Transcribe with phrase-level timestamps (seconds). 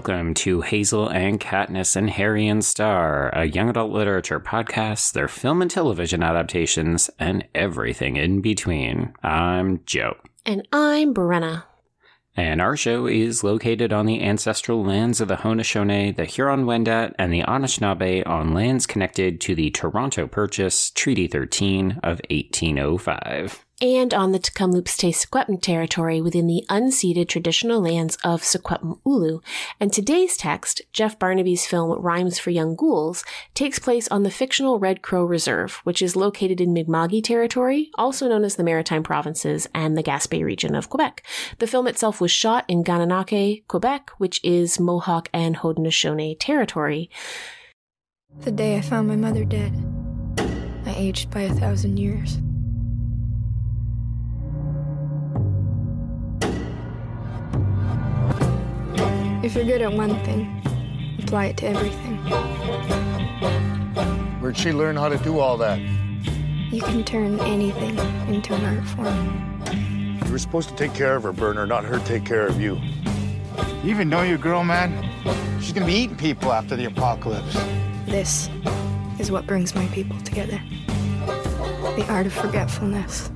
[0.00, 5.28] Welcome to Hazel and Katniss and Harry and Star, a young adult literature podcast, their
[5.28, 9.12] film and television adaptations, and everything in between.
[9.22, 10.16] I'm Joe.
[10.46, 11.64] And I'm Brenna.
[12.34, 17.30] And our show is located on the ancestral lands of the Haudenosaunee, the Huron-Wendat, and
[17.30, 24.32] the Anishinaabe on lands connected to the Toronto Purchase, Treaty 13 of 1805 and on
[24.32, 29.40] the Tk'emlúps te Secwepemc territory within the unceded traditional lands of Secwepemc Ulu.
[29.78, 34.78] And today's text, Jeff Barnaby's film Rhymes for Young Ghouls, takes place on the fictional
[34.78, 39.66] Red Crow Reserve, which is located in Mi'kma'ki territory, also known as the Maritime Provinces
[39.74, 41.24] and the Gaspé region of Quebec.
[41.58, 47.10] The film itself was shot in Kahnawake, Quebec, which is Mohawk and Haudenosaunee territory.
[48.40, 49.72] The day I found my mother dead,
[50.86, 52.38] I aged by a thousand years.
[59.42, 60.62] If you're good at one thing,
[61.22, 62.18] apply it to everything.
[64.38, 65.78] Where'd she learn how to do all that?
[66.70, 69.62] You can turn anything into an art form.
[70.26, 72.74] You were supposed to take care of her, Burner, not her take care of you.
[73.82, 74.92] You even know your girl, man?
[75.58, 77.54] She's gonna be eating people after the apocalypse.
[78.04, 78.50] This
[79.18, 80.60] is what brings my people together.
[81.96, 83.30] The art of forgetfulness.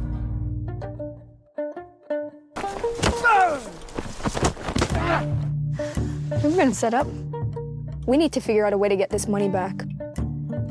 [6.65, 7.07] Gonna set up.
[8.07, 9.85] We need to figure out a way to get this money back.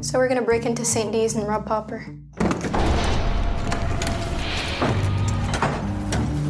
[0.02, 1.12] So we're gonna break into St.
[1.12, 2.04] D's and rob Popper.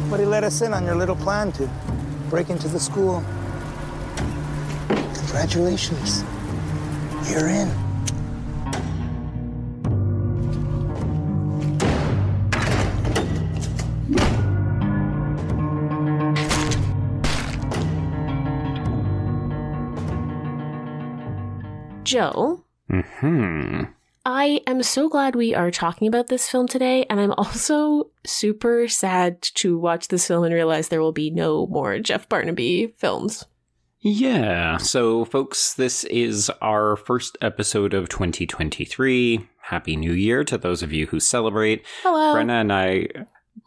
[0.00, 1.68] Somebody let us in on your little plan to
[2.30, 3.22] break into the school.
[4.88, 6.24] Congratulations.
[7.30, 7.83] You're in.
[22.04, 22.64] Joe.
[22.88, 23.84] Hmm.
[24.26, 28.88] I am so glad we are talking about this film today, and I'm also super
[28.88, 33.44] sad to watch this film and realize there will be no more Jeff Barnaby films.
[34.00, 39.48] Yeah, so folks, this is our first episode of 2023.
[39.62, 41.86] Happy New Year to those of you who celebrate.
[42.02, 42.34] Hello.
[42.34, 43.08] Brenna and I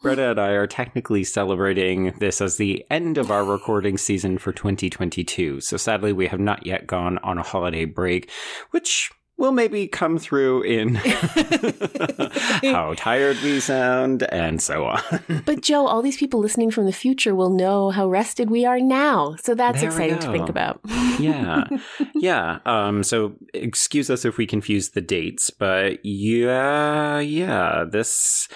[0.00, 4.52] Greta and I are technically celebrating this as the end of our recording season for
[4.52, 5.60] 2022.
[5.60, 8.30] So sadly, we have not yet gone on a holiday break,
[8.70, 10.94] which will maybe come through in
[12.62, 15.00] how tired we sound and so on.
[15.46, 18.80] but Joe, all these people listening from the future will know how rested we are
[18.80, 19.36] now.
[19.42, 20.80] So that's There exciting to think about.
[21.18, 21.64] yeah.
[22.14, 22.58] Yeah.
[22.66, 28.48] Um, so excuse us if we confuse the dates, but yeah, yeah, this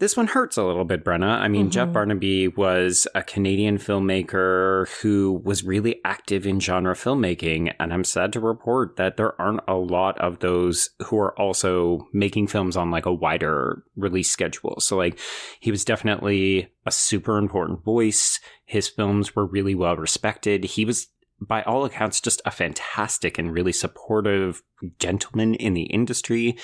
[0.00, 1.38] this one hurts a little bit, Brenna.
[1.38, 1.92] I mean, Jeff Mhm.
[1.92, 8.32] Barnaby was a Canadian filmmaker who was really active in genre filmmaking, and I'm sad
[8.32, 12.90] to report that there aren't a lot of those who are also making films on
[12.90, 14.80] like a wider release schedule.
[14.80, 15.18] So like
[15.60, 18.40] he was definitely a super important voice.
[18.64, 20.64] His films were really well respected.
[20.64, 21.08] He was
[21.42, 24.62] by all accounts, just a fantastic and really supportive
[24.98, 26.58] gentleman in the industry.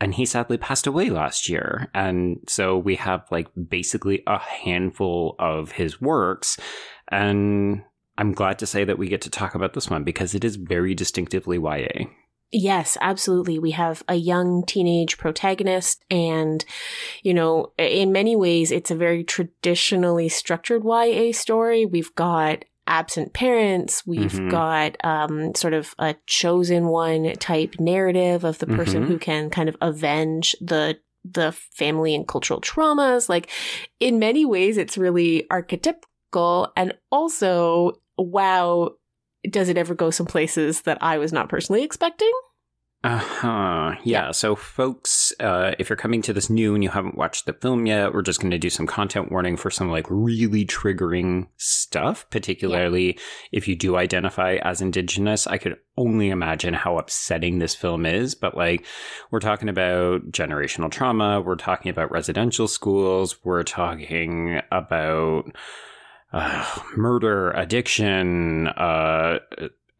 [0.00, 1.88] And he sadly passed away last year.
[1.94, 6.58] And so we have like basically a handful of his works.
[7.08, 7.82] And
[8.18, 10.56] I'm glad to say that we get to talk about this one because it is
[10.56, 12.06] very distinctively YA.
[12.52, 13.58] Yes, absolutely.
[13.58, 16.64] We have a young teenage protagonist, and,
[17.22, 21.84] you know, in many ways, it's a very traditionally structured YA story.
[21.84, 24.50] We've got absent parents, we've Mhm.
[24.50, 29.08] got um, sort of a chosen one type narrative of the person Mhm.
[29.08, 30.98] who can kind of avenge the
[31.28, 33.50] the family and cultural traumas like
[33.98, 38.90] in many ways it's really archetypical and also wow
[39.50, 42.30] does it ever go some places that I was not personally expecting?
[43.06, 43.94] Uh huh.
[44.02, 44.32] Yeah.
[44.32, 47.86] So, folks, uh, if you're coming to this new and you haven't watched the film
[47.86, 52.28] yet, we're just going to do some content warning for some like really triggering stuff,
[52.30, 53.16] particularly
[53.52, 55.46] if you do identify as Indigenous.
[55.46, 58.34] I could only imagine how upsetting this film is.
[58.34, 58.84] But like,
[59.30, 65.44] we're talking about generational trauma, we're talking about residential schools, we're talking about
[66.32, 69.38] uh, murder, addiction, uh,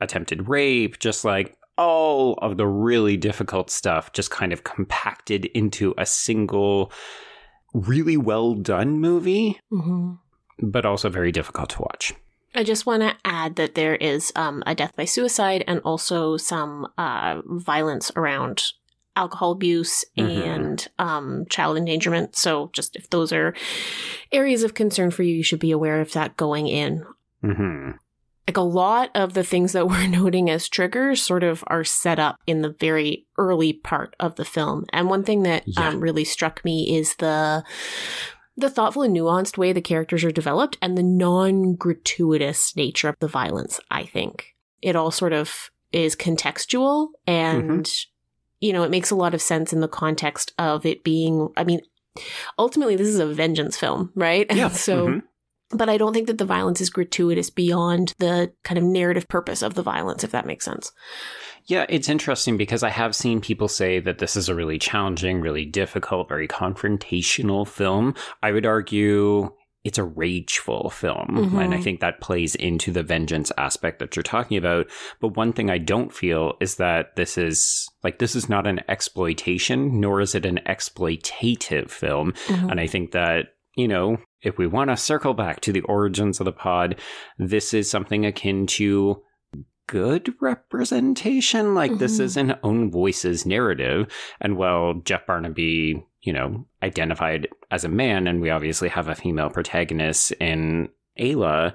[0.01, 5.95] attempted rape, just like all of the really difficult stuff just kind of compacted into
[5.99, 6.91] a single
[7.75, 10.15] really well done movie Mm-hmm.
[10.71, 12.15] but also very difficult to watch
[12.55, 16.39] I just want to add that there is um, a death by suicide and also
[16.39, 18.65] some uh, violence around
[19.15, 20.47] alcohol abuse Mhm.
[20.47, 22.35] and um, child endangerment.
[22.35, 23.55] So, just if those are
[24.33, 27.05] areas of concern for you, you should be aware of that going in.
[27.43, 27.91] hmm
[28.49, 32.19] like a lot of the things that we're noting as triggers sort of are set
[32.19, 34.85] up in the very early part of the film.
[34.93, 35.89] And one thing that Yeah.
[35.89, 37.65] um, really struck me is the
[38.59, 43.29] the thoughtful and nuanced way the characters are developed and the non-gratuitous nature of the
[43.29, 44.55] violence, I think.
[44.83, 47.91] It all sort of is contextual and
[48.61, 51.65] you know, it makes a lot of sense in the context of it being I
[51.65, 51.81] mean,
[52.59, 54.47] ultimately this is a vengeance film, right?
[54.55, 54.69] Yeah.
[54.69, 55.23] so Mhm.
[55.71, 59.63] But I don't think that the violence is gratuitous beyond the kind of narrative purpose
[59.63, 60.93] of the violence, if that makes sense.
[61.67, 65.41] Yeah, it's interesting because I have seen people say that this is a really challenging,
[65.41, 68.15] really difficult, very confrontational film.
[68.43, 69.51] I would argue
[69.83, 71.29] it's a rageful film.
[71.53, 71.65] Mhm.
[71.65, 74.87] And I think that plays into the vengeance aspect that you're talking about.
[75.21, 78.81] But one thing I don't feel is that this is like, this is not an
[78.89, 82.33] exploitation, nor is it an exploitative film.
[82.49, 82.71] Mhm.
[82.73, 86.41] And I think that, you know, if we want to circle back to the origins
[86.41, 86.99] of the pod,
[87.39, 89.23] this is something akin to
[89.87, 91.75] good representation.
[91.75, 92.21] Like this Mhm.
[92.21, 94.09] is an own voices narrative.
[94.41, 99.15] And while Jeff Barnaby, you know, identified as a man, and we obviously have a
[99.15, 100.89] female protagonist in
[101.19, 101.75] Ayla,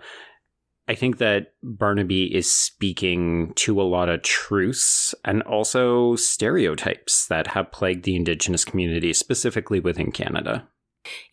[0.88, 7.48] I think that Barnaby is speaking to a lot of truths and also stereotypes that
[7.48, 10.68] have plagued the Indigenous community, specifically within Canada.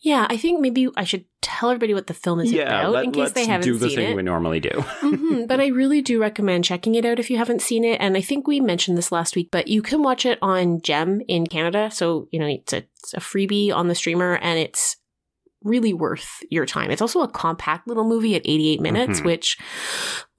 [0.00, 3.12] Yeah, I think maybe I should tell everybody what the film is about let, in
[3.12, 4.16] case they let's haven't do the seen thing it.
[4.16, 4.70] we normally do.
[5.00, 8.00] hmm but I really do recommend checking it out if you haven't seen it.
[8.00, 11.20] And I think we mentioned this last week, but you can watch it on Gem
[11.28, 11.90] in Canada.
[11.92, 14.96] So, you know, it's a, it's a freebie on the streamer and it's
[15.64, 16.90] really worth your time.
[16.90, 19.24] It's also a compact little movie at 88 minutes, Mhm.
[19.24, 19.58] which,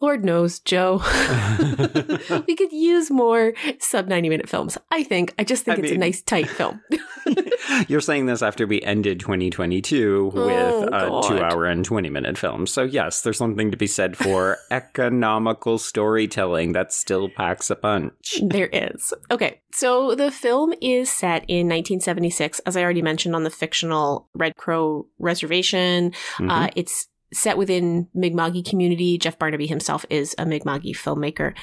[0.02, 1.02] Lord knows, Joe,
[2.48, 4.78] we could use more sub 90 minute films.
[4.92, 5.34] I think.
[5.38, 6.82] I just think I it's mean- a nice, tight film.
[7.88, 11.24] You're saying this after we ended 2022 Oh, with a God.
[11.24, 12.66] two hour and 20 minute film.
[12.66, 18.40] So, yes, there's something to be said for economical storytelling that still packs a punch.
[18.42, 19.14] There is.
[19.30, 24.28] Okay, so the film is set in 1976, as I already mentioned, on the fictional
[24.34, 26.14] Red Crow Reservation.
[26.38, 26.50] Mhm.
[26.50, 29.18] Uh, it's set within Mi'kmaqi community.
[29.18, 31.54] Jeff Barnaby himself is a Mi'kmaqi filmmaker.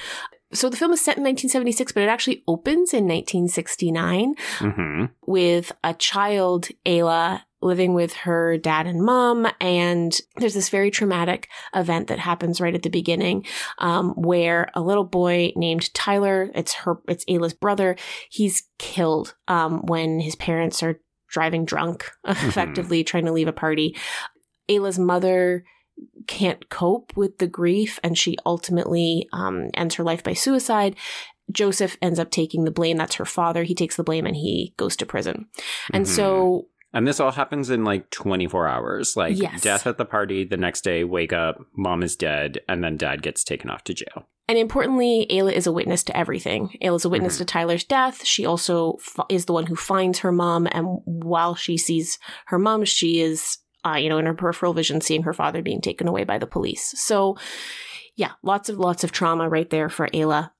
[0.53, 5.09] So the film is set in 1976, but it actually opens in 1969 Mhm.
[5.25, 9.47] with a child, Ayla, living with her dad and mom.
[9.59, 13.45] And there's this very traumatic event that happens right at the beginning,
[13.79, 17.97] um, where a little boy named Tyler, it's her, it's Ayla's brother,
[18.29, 23.95] he's killed, um, when his parents are driving drunk, effectively trying to leave a party.
[24.69, 25.63] Ayla's mother
[26.27, 30.95] can't cope with the grief and she ultimately um, ends her life by suicide.
[31.51, 32.97] Joseph ends up taking the blame.
[32.97, 33.63] That's her father.
[33.63, 35.47] He takes the blame and he goes to prison.
[35.93, 36.09] And Mhm.
[36.09, 39.15] so, And this all happens in like 24 hours.
[39.15, 39.61] Like Yes.
[39.61, 43.21] death at the party, the next day, wake up, mom is dead, and then dad
[43.21, 44.27] gets taken off to jail.
[44.49, 46.77] and importantly, Ayla is a witness to everything.
[46.81, 47.39] Ayla's a witness Mhm.
[47.39, 48.25] to Tyler's death.
[48.25, 50.69] She also f- is the one who finds her mom.
[50.71, 55.01] And while she sees her mom, she is, uh, you know, in her peripheral vision,
[55.01, 56.93] seeing her father being taken away by the police.
[56.99, 57.37] So,
[58.15, 60.51] yeah, lots of lots of trauma right there for Ayla.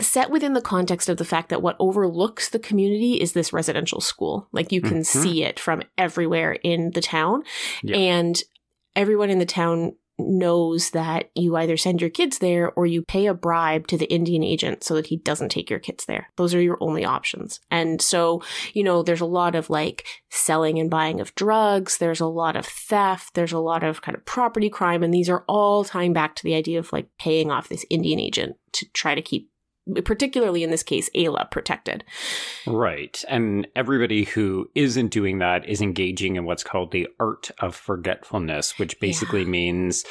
[0.00, 4.00] Set within the context of the fact that what overlooks the community is this residential
[4.00, 4.48] school.
[4.52, 5.06] Like you can Mhm.
[5.06, 7.42] see it from everywhere in the town.
[7.98, 8.42] And
[8.96, 13.26] everyone in the town knows that you either send your kids there or you pay
[13.26, 16.28] a bribe to the Indian agent so that he doesn't take your kids there.
[16.36, 17.60] Those are your only options.
[17.70, 18.42] And so,
[18.74, 22.56] you know, there's a lot of like selling and buying of drugs, there's a lot
[22.56, 26.12] of theft, there's a lot of kind of property crime, and these are all tying
[26.12, 29.50] back to the idea of like paying off this Indian agent to try to keep
[30.04, 32.04] particularly in this case Ayla protected.
[32.66, 33.22] Right.
[33.28, 38.78] And everybody who isn't doing that is engaging in what's called the art of forgetfulness,
[38.78, 40.04] which basically means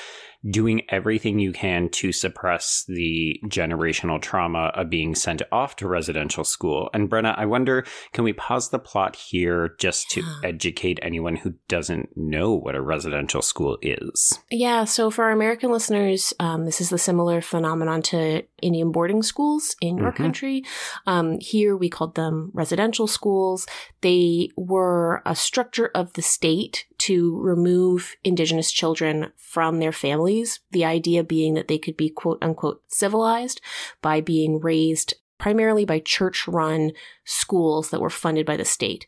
[0.49, 6.43] doing everything you can to suppress the generational trauma of being sent off to residential
[6.43, 6.89] school.
[6.93, 11.53] And Brenna, I wonder, can we pause the plot here just to educate anyone who
[11.67, 14.39] doesn't know what a residential school is?
[14.49, 19.21] Yeah, so for our American listeners, um, this is the similar phenomenon to Indian boarding
[19.21, 20.15] schools in your Mhm.
[20.15, 20.63] country.
[21.05, 23.67] Um, here we called them residential schools.
[24.01, 30.30] They were a structure of the state to remove Indigenous children from their families.
[30.71, 33.61] The idea being that they could be quote unquote civilized
[34.01, 36.91] by being raised primarily by church run
[37.25, 39.05] schools that were funded by the state.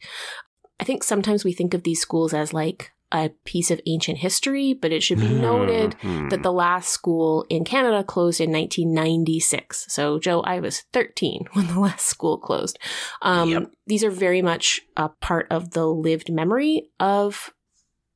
[0.80, 4.74] I think sometimes we think of these schools as like a piece of ancient history,
[4.74, 6.32] but it should be noted Mhm.
[6.32, 9.86] that the last school in Canada closed in 1996.
[9.89, 12.80] So, Joe, I was 13 when the last school closed.
[13.22, 13.72] Um, Yep.
[13.86, 17.53] These are very much a part of the lived memory of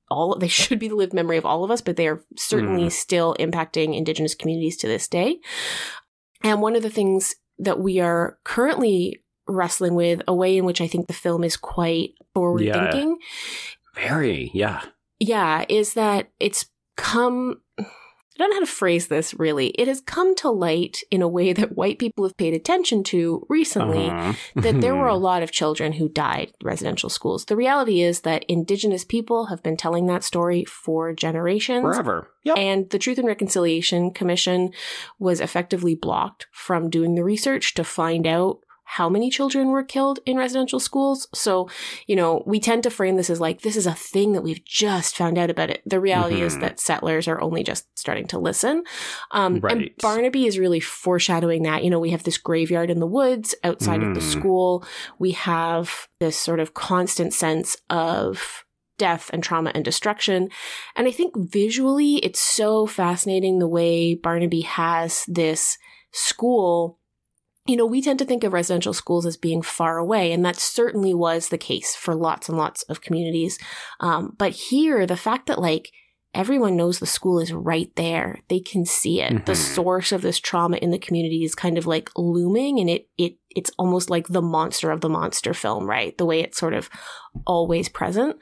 [0.10, 2.86] all they should be the lived memory of all of us, but they are certainly
[2.86, 2.92] mm.
[2.92, 5.40] still impacting indigenous communities to this day.
[6.44, 10.82] And one of the things that we are currently wrestling with, a way in which
[10.82, 13.18] I think the film is quite forward thinking.
[13.20, 14.08] Yeah.
[14.08, 14.82] Very, yeah.
[15.20, 17.62] Yeah, is that it's come
[18.38, 19.68] I don't know how to phrase this really.
[19.70, 23.46] It has come to light in a way that white people have paid attention to
[23.50, 24.34] recently uh-huh.
[24.56, 27.46] that there were a lot of children who died in residential schools.
[27.46, 31.82] The reality is that indigenous people have been telling that story for generations.
[31.82, 32.30] Forever.
[32.44, 32.58] Yep.
[32.58, 34.70] And the Truth and Reconciliation Commission
[35.18, 40.20] was effectively blocked from doing the research to find out how many children were killed
[40.26, 41.28] in residential schools.
[41.34, 41.70] So,
[42.08, 44.64] you know, we tend to frame this as like, this is a thing that we've
[44.64, 45.82] just found out about it.
[45.86, 46.46] The reality mm-hmm.
[46.46, 48.86] is that settlers are only just starting to listen.
[49.32, 49.78] Um, right.
[49.78, 51.84] And Barnaby is really foreshadowing that.
[51.84, 54.08] You know, we have this graveyard in the woods outside mm.
[54.08, 54.32] of the mm.
[54.32, 54.86] school.
[55.20, 58.64] We have this sort of constant sense of
[58.98, 60.48] death and trauma and destruction.
[60.96, 65.78] And I think visually, it's so fascinating the way Barnaby has this
[66.14, 67.00] school
[67.68, 70.56] you know, we tend to think of residential schools as being far away, and that
[70.56, 73.60] certainly was the case for lots and lots of communities.
[74.00, 75.92] Um, but here, the fact that like
[76.34, 79.34] everyone knows the school is right there, they can see it.
[79.34, 79.46] Mm-hmm.
[79.46, 83.10] The source of this trauma in the community is kind of like looming, and it
[83.18, 86.18] it it's almost like the monster of the monster film, right?
[86.18, 86.90] The way it's sort of
[87.46, 88.38] always present.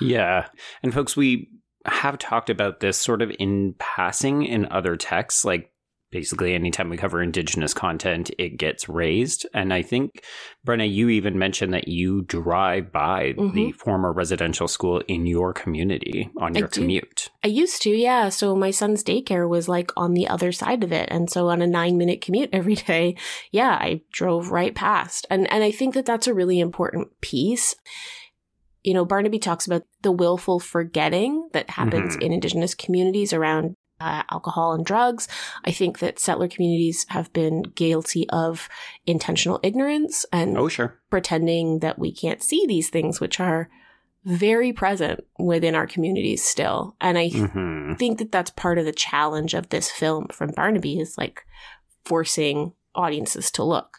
[0.00, 0.48] Yeah,
[0.82, 1.50] and folks, we
[1.86, 5.70] have talked about this sort of in passing in other texts, like
[6.14, 9.46] basically anytime we cover indigenous content it gets raised.
[9.52, 10.22] And i think
[10.64, 13.52] brenna you even mentioned that you drive by mm-hmm.
[13.52, 17.30] the former residential school in your community on your commute.
[17.42, 18.28] I used to yeah.
[18.28, 21.08] So my son's daycare was like on the other side of it.
[21.10, 23.16] And so on a nine minute commute every day
[23.50, 25.26] yeah i drove right past.
[25.30, 27.74] And and i think that that's a really important piece.
[28.84, 32.22] You know, Barnaby talks about the willful forgetting that happens mm-hmm.
[32.22, 35.26] in indigenous communities around uh, alcohol and drugs.
[35.64, 38.68] I think that settler communities have been guilty of
[39.06, 41.00] intentional ignorance and oh, sure.
[41.08, 43.70] pretending that we can't see these things, which are
[44.26, 46.96] very present within our communities still.
[47.00, 47.94] And I mm-hmm.
[47.94, 51.42] think that that's part of the challenge of this film from Barnaby is like
[52.04, 53.98] forcing audiences to look.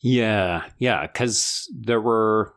[0.00, 2.54] Yeah, yeah, because there were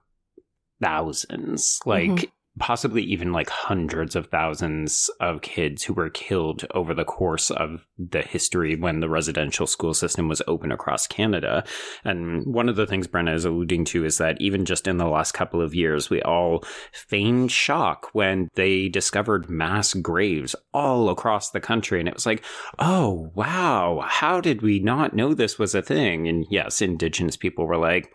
[0.81, 6.93] thousands, like mm-hmm possibly even like hundreds of thousands of kids who were killed over
[6.93, 11.63] the course of the history when the residential school system was open across Canada.
[12.03, 15.07] And one of the things Brenna is alluding to is that even just in the
[15.07, 21.49] last couple of years, we all feigned shock when they discovered mass graves all across
[21.49, 21.99] the country.
[21.99, 22.43] And it was like,
[22.77, 26.27] oh, wow, how did we not know this was a thing?
[26.27, 28.13] And yes, Indigenous people were like,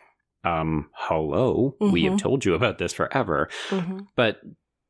[0.48, 1.92] um, hello, mm-hmm.
[1.92, 2.18] we have mm-hmm.
[2.18, 3.48] told you about this forever.
[3.68, 4.00] Mm-hmm.
[4.16, 4.40] But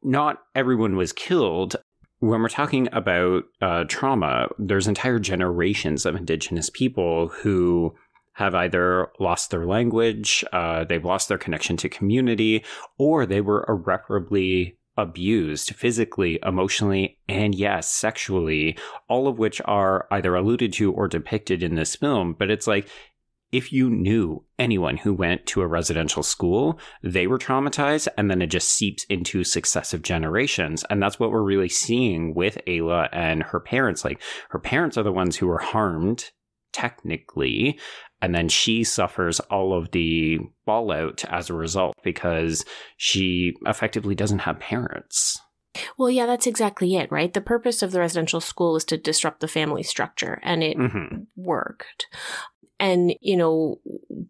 [0.02, 1.76] not everyone was killed.
[2.20, 7.94] When we're talking about uh, trauma, there's entire generations of Indigenous people who
[8.34, 12.64] have either lost their language, uh, they've lost their connection to community,
[12.96, 18.76] or they were irreparably abused physically, emotionally, and yes, sexually,
[19.08, 22.34] all of which are either alluded to or depicted in this film.
[22.36, 22.88] But it's like,
[23.52, 28.42] if you knew anyone who went to a residential school, they were traumatized and then
[28.42, 30.84] it just seeps into successive generations.
[30.90, 34.04] And that's what we're really seeing with Ayla and her parents.
[34.04, 36.30] Like her parents are the ones who were harmed
[36.72, 37.78] technically.
[38.20, 42.64] And then she suffers all of the fallout as a result because
[42.96, 45.40] she effectively doesn't have parents.
[45.96, 47.32] Well, yeah, that's exactly it, right?
[47.32, 51.22] The purpose of the residential school is to disrupt the family structure, and it mm-hmm.
[51.36, 52.06] worked.
[52.80, 53.80] And, you know,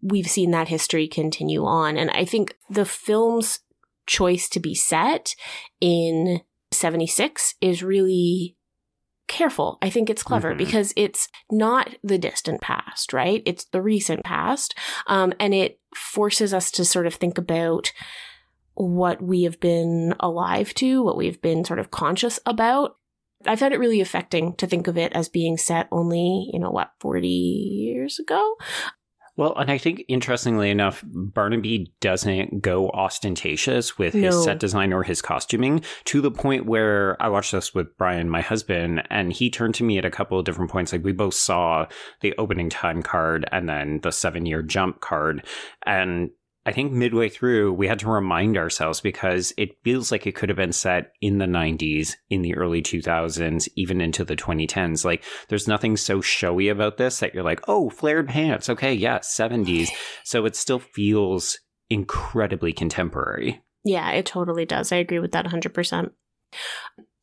[0.03, 1.97] we've seen that history continue on.
[1.97, 3.61] And I think the film's
[4.07, 5.35] choice to be set
[5.81, 6.41] in
[6.73, 8.57] 76 is really
[9.29, 9.79] careful.
[9.83, 10.59] I think it's clever mm-hmm.
[10.59, 13.43] because it's not the distant past, right?
[13.45, 14.75] It's the recent past.
[15.07, 17.93] Um, and it forces us to sort of think about
[18.75, 22.97] what we have been alive to, what we've been sort of conscious about,
[23.47, 26.71] I found it really affecting to think of it as being set only, you know,
[26.71, 28.57] what, 40 years ago?
[29.39, 34.27] Well, and I think interestingly enough, Barnaby doesn't go ostentatious with no.
[34.27, 38.29] his set design or his costuming to the point where I watched this with Brian,
[38.29, 40.93] my husband, and he turned to me at a couple of different points.
[40.93, 41.87] Like we both saw
[42.21, 45.47] the opening time card and then the seven year jump card.
[45.87, 46.31] And
[46.69, 50.51] I think midway through, we had to remind ourselves because it feels like it could
[50.51, 55.03] have been set in the 90s, in the early 2000s, even into the 2010s.
[55.03, 58.69] Like, there's nothing so showy about this that you're like, oh, flared pants.
[58.69, 59.89] Okay, yeah, 70s.
[60.25, 61.59] So it still feels
[61.89, 63.63] incredibly contemporary.
[63.83, 64.93] Yeah, it totally does.
[64.93, 66.11] I agree with that 100%.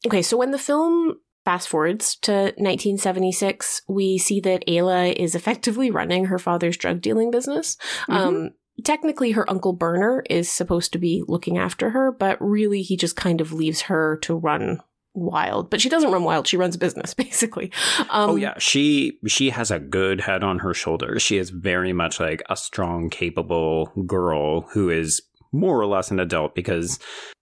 [0.08, 5.92] Okay, so when the film fast forwards to 1976, we see that Ayla is effectively
[5.92, 7.78] running her father's drug dealing business.
[8.10, 8.50] Um,
[8.84, 13.16] technically, her uncle Burner is supposed to be looking after her, but really he just
[13.16, 14.80] kind of leaves her to run
[15.14, 15.70] wild.
[15.70, 17.72] But she doesn't run wild; she runs business, basically.
[18.10, 21.22] Um, oh yeah, she she has a good head on her shoulders.
[21.22, 25.22] She is very much like a strong, capable girl who is
[25.56, 27.00] more or less an adult because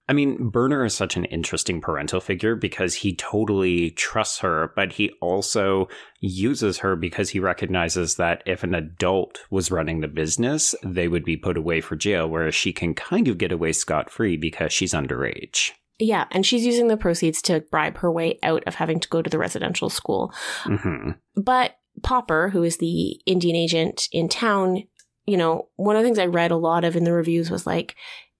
[0.09, 4.91] I mean, Burner is such an interesting parental figure because he totally trusts her, but
[4.91, 5.87] he also
[6.19, 11.23] uses her because he recognizes that if an adult was running the business, they would
[11.23, 14.73] be put away for jail, whereas she can kind of get away scot free because
[14.73, 15.71] she's underage.
[15.99, 19.21] Yeah, and she's using the proceeds to bribe her way out of having to go
[19.21, 20.33] to the residential school.
[20.63, 24.83] hmm But Popper, who is the Indian agent in town,
[25.25, 27.65] you know, one of the things I read a lot of in the reviews was
[27.67, 27.95] like,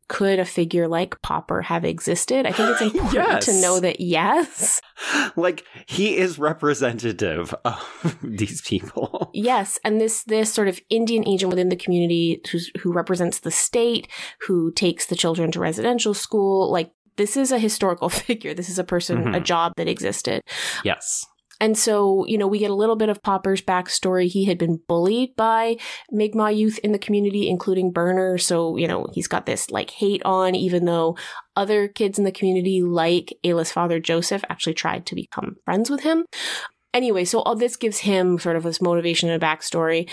[0.10, 2.46] could a figure like Popper have existed?
[2.46, 3.46] I think it's important Yes.
[3.46, 4.82] to know that yes.
[5.36, 9.32] Like he is representative of these people.
[9.34, 13.50] Yes, and this this sort of Indian agent within the community who's, who represents the
[13.52, 14.08] state,
[14.42, 18.54] who takes the children to residential school, like this is a historical figure.
[18.54, 19.44] This is a person, a Mhm.
[19.44, 20.42] job that existed.
[20.84, 21.26] Yes.
[21.60, 24.28] And so, you know, we get a little bit of Popper's backstory.
[24.28, 25.78] He had been bullied by
[26.12, 28.38] Mi'kmaq youth in the community, including Burner.
[28.38, 31.18] So, you know, he's got this like hate on, even though
[31.56, 36.02] other kids in the community, like Ayla's father, Joseph, actually tried to become friends with
[36.02, 36.26] him.
[36.94, 40.10] Anyway, so all this gives him sort of this motivation and a backstory.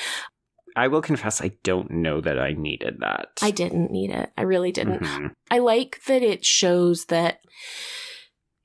[0.77, 3.29] I will confess I don't know that I needed that.
[3.43, 4.31] I didn't need it.
[4.39, 5.03] I really didn't.
[5.03, 5.33] Mhm.
[5.51, 7.41] I like that it shows that,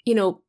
[0.05, 0.41] you know,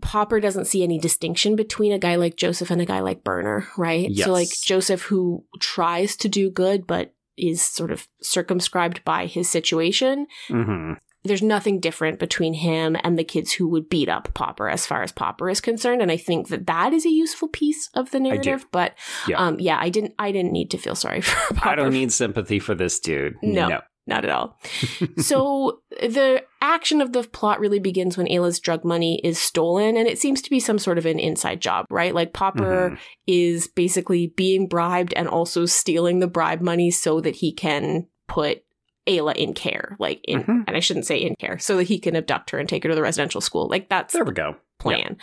[0.00, 3.68] Popper doesn't see any distinction between a guy like Joseph and a guy like Burner,
[3.76, 4.10] right?
[4.10, 4.26] Yes.
[4.26, 9.48] So, like Joseph, who tries to do good, but is sort of circumscribed by his
[9.48, 10.26] situation.
[10.48, 10.98] Mhm.
[11.26, 15.02] There's nothing different between him and the kids who would beat up Popper as far
[15.02, 16.02] as Popper is concerned.
[16.02, 18.66] And I think that that is a useful piece of the narrative.
[18.72, 18.92] But
[19.26, 19.38] Yeah.
[19.38, 22.12] um, yeah, I didn't, I didn't need to feel sorry for Popper I don't need
[22.12, 23.36] sympathy for this dude.
[23.42, 23.68] no.
[23.68, 23.80] No.
[24.06, 24.58] Not at all.
[25.18, 30.06] so the action of the plot really begins when Ayla's drug money is stolen, and
[30.08, 32.14] it seems to be some sort of an inside job, right?
[32.14, 32.98] Like Popper Mhm.
[33.26, 38.62] is basically being bribed and also stealing the bribe money so that he can put
[39.06, 40.64] Ayla in care, like in, Mhm.
[40.66, 42.88] and I shouldn't say in care, so that he can abduct her and take her
[42.88, 43.68] to the residential school.
[43.68, 44.56] Like that's There we go.
[44.78, 45.16] plan.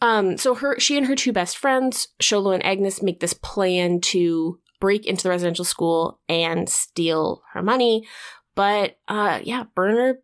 [0.00, 4.00] Um, so her, she and her two best friends, Sholo and Agnes, make this plan
[4.02, 8.06] to break into the residential school and steal her money.
[8.56, 10.18] But uh, yeah, Burner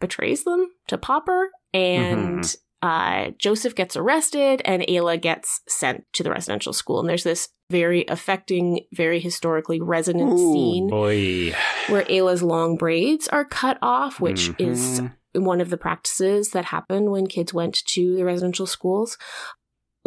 [0.00, 2.44] betrays them to Popper, and
[2.82, 7.00] uh, Joseph gets arrested, and Ayla gets sent to the residential school.
[7.00, 11.52] And there's this very affecting, very historically resonant Ooh, scene boy.
[11.88, 15.44] where Ayla's long braids are cut off, which is Mhm.
[15.44, 19.16] one of the practices that happened when kids went to the residential schools.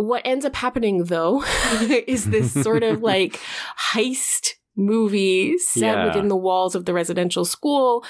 [0.08, 1.44] What ends up happening though
[1.82, 3.40] is this sort of like
[3.92, 6.06] heist movie set Yeah.
[6.06, 8.04] within the walls of the residential school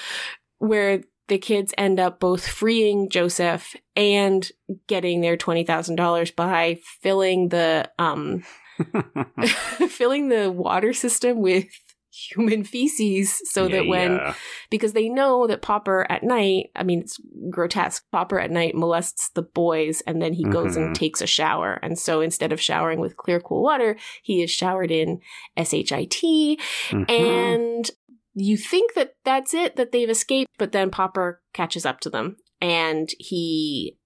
[0.59, 4.49] where the kids end up both freeing Joseph and
[4.87, 8.43] getting their $20,000 by filling the um
[9.89, 11.67] filling the water system with
[12.13, 14.33] human feces so Yeah, that when yeah.
[14.69, 18.03] because they know that Popper at night, I mean, it's grotesque.
[18.11, 20.87] Popper at night molests the boys and then he goes Mhm.
[20.87, 21.79] and takes a shower.
[21.81, 25.21] And so instead of showering with clear, cool water, he is showered in
[25.57, 26.59] SHIT.
[26.89, 27.09] Mhm.
[27.09, 27.91] And
[28.35, 32.37] you think that that's it, that they've escaped, but then Popper catches up to them
[32.61, 33.97] and he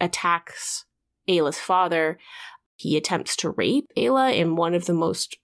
[0.00, 0.84] attacks
[1.28, 2.18] Ayla's father.
[2.76, 5.36] He attempts to rape Ayla in one of the most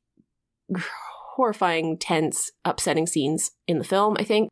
[1.38, 4.51] horrifying, tense, upsetting scenes in the film, I think.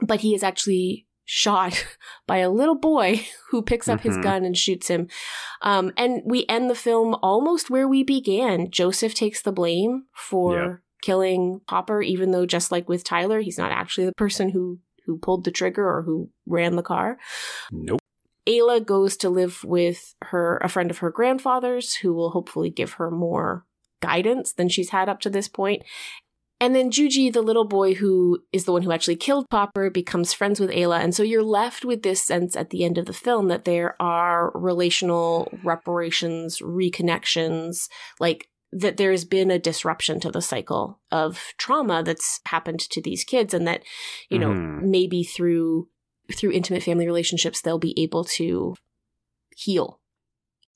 [0.00, 1.86] But he is actually shot
[2.26, 4.22] by a little boy who picks up his Mhm.
[4.22, 5.06] gun and shoots him.
[5.62, 8.70] Um, and we end the film almost where we began.
[8.70, 10.74] Joseph takes the blame for Yeah.
[11.02, 15.18] killing Popper, even though just like with Tyler, he's not actually the person who who
[15.18, 17.18] pulled the trigger or who ran the car.
[17.70, 18.00] Nope.
[18.46, 22.94] Ayla goes to live with her a friend of her grandfather's who will hopefully give
[22.94, 23.66] her more
[24.06, 25.82] guidance than she's had up to this point.
[26.60, 30.32] And then Juji, the little boy who is the one who actually killed Popper, becomes
[30.32, 31.00] friends with Ayla.
[31.00, 34.00] And so you're left with this sense at the end of the film that there
[34.00, 37.88] are relational reparations, reconnections,
[38.20, 43.00] like that there has been a disruption to the cycle of trauma that's happened to
[43.02, 43.82] these kids and that,
[44.30, 44.82] you know, Mhm.
[44.82, 45.88] maybe through
[46.32, 48.74] through intimate family relationships they'll be able to
[49.54, 50.00] heal.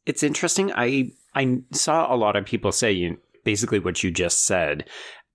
[0.04, 0.70] It's interesting.
[0.74, 4.88] I I saw a lot of people say you, basically what you just said,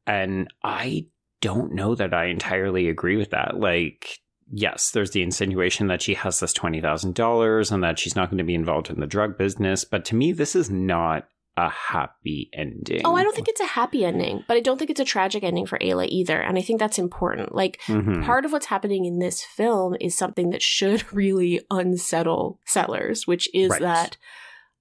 [0.05, 1.07] and I
[1.41, 3.59] don't know that I entirely agree with that.
[3.59, 4.19] Like
[4.51, 8.43] yes, there's the insinuation that she has this $20,000 and that she's not going to
[8.43, 9.83] be involved in the drug business.
[9.83, 13.01] But to me, this is not a happy ending.
[13.05, 15.43] Oh, I don't think it's a happy ending, but I don't think it's a tragic
[15.43, 16.39] ending for Ayla either.
[16.41, 17.55] And I think that's important.
[17.55, 18.23] Like, Mhm.
[18.25, 23.47] part of what's happening in this film is something that should really unsettle settlers, which
[23.53, 23.81] is Right.
[23.81, 24.17] that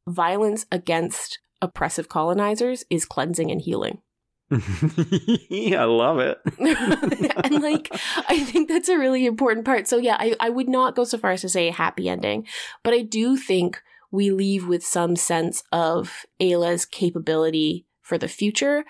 [0.09, 4.01] violence against oppressive colonizers is cleansing and healing.
[4.53, 6.39] I love it.
[7.45, 7.89] and like
[8.29, 9.89] I think that's a really important part.
[9.89, 12.47] So yeah, I, I would not go so far as to say a happy ending,
[12.83, 18.85] but I do think we leave with some sense of Ayla's capability for the future,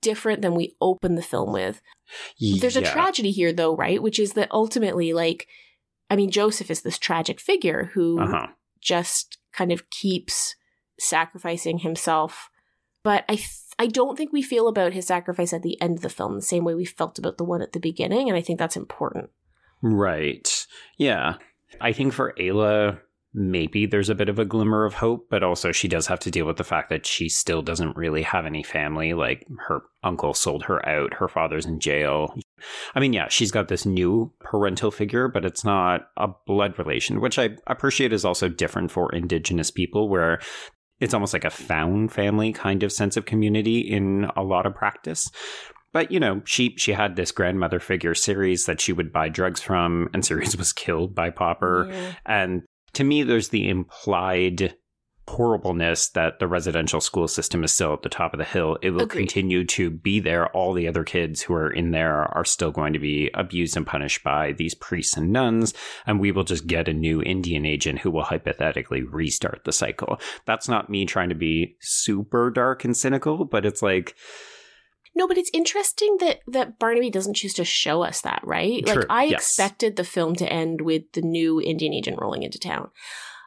[0.00, 1.80] different than we open the film with.
[2.38, 4.00] There's a tragedy here though, right?
[4.00, 5.48] Which is that ultimately, like
[6.08, 8.48] I mean, Joseph is this tragic figure who Uh-huh.
[8.80, 10.56] just kind of keeps
[10.98, 12.50] sacrificing himself.
[13.02, 16.02] But I th- I don't think we feel about his sacrifice at the end of
[16.02, 18.40] the film the same way we felt about the one at the beginning, and I
[18.40, 19.30] think that's important.
[19.82, 20.66] Right.
[20.96, 21.34] Yeah.
[21.80, 23.00] I think for Ayla,
[23.34, 26.30] maybe there's a bit of a glimmer of hope, but also she does have to
[26.30, 29.12] deal with the fact that she still doesn't really have any family.
[29.12, 32.34] Like her uncle sold her out, her father's in jail.
[32.94, 37.20] I mean, yeah, she's got this new parental figure, but it's not a blood relation,
[37.20, 40.40] which I appreciate is also different for Indigenous people, where
[41.00, 44.76] it's almost like a found family kind of sense of community in a lot of
[44.76, 45.28] practice.
[45.92, 49.60] But you know, she she had this grandmother figure series that she would buy drugs
[49.60, 51.88] from, and series was killed by Popper.
[51.90, 52.12] Yeah.
[52.26, 52.62] And
[52.94, 54.76] to me, there's the implied
[55.26, 58.76] horribleness that the residential school system is still at the top of the hill.
[58.82, 59.20] It will Agreed.
[59.20, 60.48] continue to be there.
[60.48, 63.86] All the other kids who are in there are still going to be abused and
[63.86, 65.72] punished by these priests and nuns.
[66.06, 70.20] And we will just get a new Indian agent who will hypothetically restart the cycle.
[70.44, 74.14] That's not me trying to be super dark and cynical, but it's like,
[75.14, 78.84] No, but it's interesting that that Barnaby doesn't choose to show us that, right?
[78.84, 79.40] True, Like I yes.
[79.40, 82.90] expected the film to end with the new Indian agent rolling into town,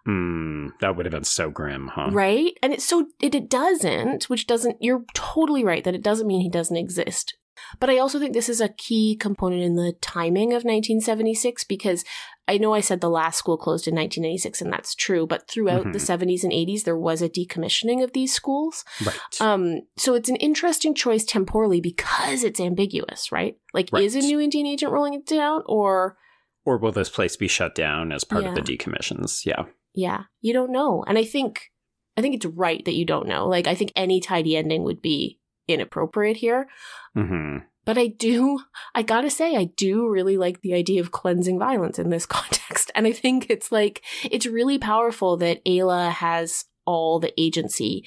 [0.05, 2.09] hmm, that would have been so grim, huh?
[2.11, 2.53] right?
[2.63, 4.77] And it's so it, it doesn't, which doesn't.
[4.81, 7.35] You're totally right that it doesn't mean he doesn't exist.
[7.79, 12.05] But I also think this is a key component in the timing of 1976 because
[12.47, 15.27] I know I said the last school closed in 1996, and that's true.
[15.27, 16.01] But throughout the Mhm.
[16.01, 18.85] 70s and 80s, there was a decommissioning of these schools.
[19.05, 19.41] Right.
[19.41, 23.57] Um, so it's an interesting choice temporally because it's ambiguous, right?
[23.73, 24.03] Like, Right.
[24.03, 26.17] is a new Indian agent rolling it down, or
[26.65, 29.45] or will this place be shut down as part of the decommissions?
[29.45, 29.65] Yeah.
[29.93, 31.01] yeah, you don't know.
[31.07, 31.71] And I think,
[32.17, 33.47] I think it's right that you don't know.
[33.47, 36.67] Like, I think any tidy ending would be inappropriate here.
[37.13, 38.59] hmm But I do,
[38.95, 42.91] I gotta say, I do really like the idea of cleansing violence in this context.
[42.95, 48.05] And I think it's like, it's really powerful that Ayla has all the agency,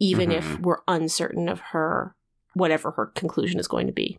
[0.00, 0.60] even if Mhm.
[0.62, 2.14] we're uncertain of her,
[2.54, 4.18] whatever her conclusion is going to be.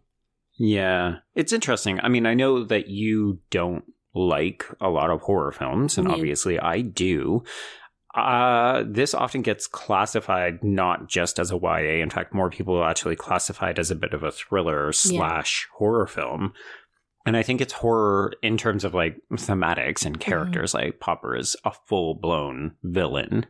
[0.57, 1.17] Yeah.
[1.35, 1.99] It's interesting.
[2.01, 3.83] I mean, I know that you don't
[4.15, 7.43] like a lot of horror films, and obviously I do.
[8.15, 12.01] Uh, this often gets classified not just as a YA.
[12.01, 16.05] In fact, more people actually classify it as a bit of a thriller slash horror
[16.05, 16.53] film.
[17.25, 20.73] And I think it's horror in terms of like thematics and characters.
[20.73, 23.45] Like Popper is a full blown villain.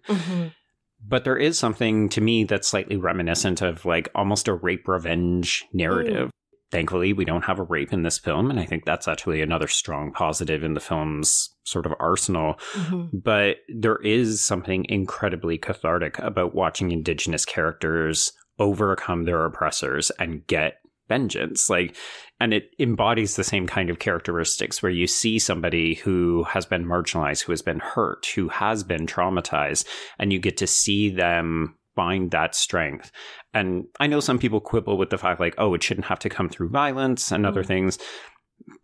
[1.06, 5.65] But there is something to me that's slightly reminiscent of like almost a rape revenge
[5.73, 6.30] narrative.
[6.73, 9.67] Thankfully, we don't have a rape in this film, and I think that's actually another
[9.67, 12.55] strong positive in the film's sort of arsenal.
[12.73, 13.15] Mm-hmm.
[13.19, 20.77] But there is something incredibly cathartic about watching Indigenous characters overcome their oppressors and get
[21.07, 21.69] vengeance.
[21.69, 21.95] Like,
[22.39, 26.86] and it embodies the same kind of characteristics where you see somebody who has been
[26.86, 29.86] marginalized, who has been hurt, who has been traumatized,
[30.17, 33.12] and you get to see them find that strength.
[33.53, 36.29] And I know some people quibble with the fact, like, oh, it shouldn't have to
[36.29, 37.67] come through violence and other Mm.
[37.67, 37.99] things.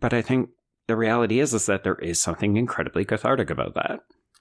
[0.00, 0.50] But I think
[0.86, 4.00] the reality is, is that there is something incredibly cathartic about that.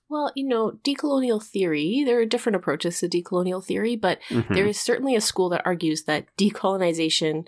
[0.09, 4.53] Well, you know, decolonial theory, there are different approaches to decolonial theory, but Mhm.
[4.55, 7.45] there is certainly a school that argues that decolonization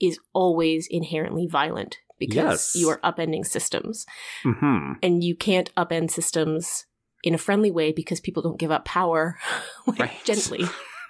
[0.00, 2.74] is always inherently violent because Yes.
[2.74, 4.04] you are upending systems.
[4.44, 4.96] Mhm.
[5.02, 6.84] And you can't upend systems
[7.22, 9.38] in a friendly way because people don't give up power
[9.86, 10.24] like, Right.
[10.24, 10.64] gently,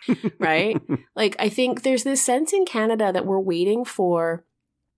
[0.39, 0.81] right?
[1.15, 4.45] like, I think there's this sense in Canada that we're waiting for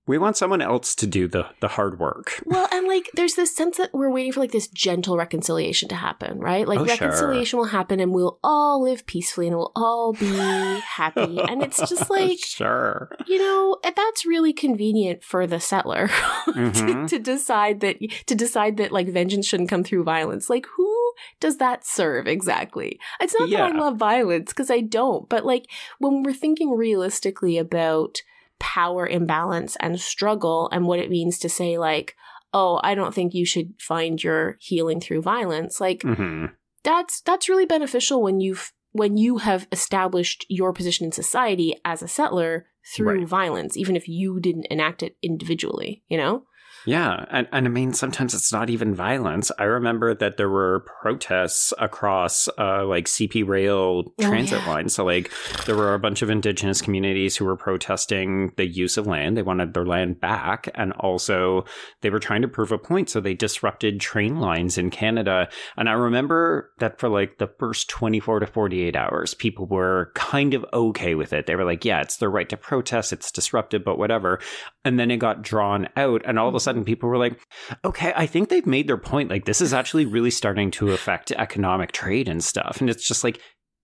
[0.07, 2.43] We want someone else to do the, the hard work.
[2.47, 5.95] Well, and like there's this sense that we're waiting for like this gentle reconciliation to
[5.95, 6.67] happen, right?
[6.67, 6.97] Like Oh, sure.
[7.09, 10.35] reconciliation will happen and we'll all live peacefully and we'll all be
[10.81, 11.39] happy.
[11.41, 13.11] And it's just like, sure.
[13.27, 16.09] you know, that's really convenient for the settler
[16.47, 17.09] to, Mhm.
[17.09, 20.49] to decide that to decide that like vengeance shouldn't come through violence.
[20.49, 20.98] Like who
[21.41, 22.99] does that serve exactly?
[23.21, 25.67] It's not that I love violence because I don't, but like
[25.99, 28.19] when we're thinking realistically about
[28.59, 32.17] power imbalance and struggle and what it means to say like
[32.55, 35.81] oh, I don't think you should find your healing through violence.
[35.81, 36.47] Like hmm
[36.83, 42.03] that's that's really beneficial when you've when you have established your position in society as
[42.03, 43.29] a settler through Right.
[43.29, 46.45] violence, even if you didn't enact it individually, you know?
[46.89, 49.53] Yeah, and, and I mean sometimes it's not even violence.
[49.59, 54.69] I remember that there were protests across uh, like CP rail transit yeah.
[54.69, 54.95] lines.
[54.95, 55.31] So like
[55.67, 59.37] there were a bunch of indigenous communities who were protesting the use of land.
[59.37, 61.67] They wanted their land back, and also
[62.01, 63.11] they were trying to prove a point.
[63.11, 65.51] So they disrupted train lines in Canada.
[65.77, 69.67] And I remember that for like the first twenty four to forty eight hours, people
[69.67, 71.45] were kind of okay with it.
[71.45, 73.13] They were like, "Yeah, it's their right to protest.
[73.13, 74.41] It's disruptive, but whatever."
[74.87, 77.41] And then it got drawn out, and all of a sudden people were like,
[77.85, 79.31] okay, I think they've made their point.
[79.31, 82.81] Like, this is actually really starting to affect economic trade and stuff.
[82.81, 83.41] And it's just like,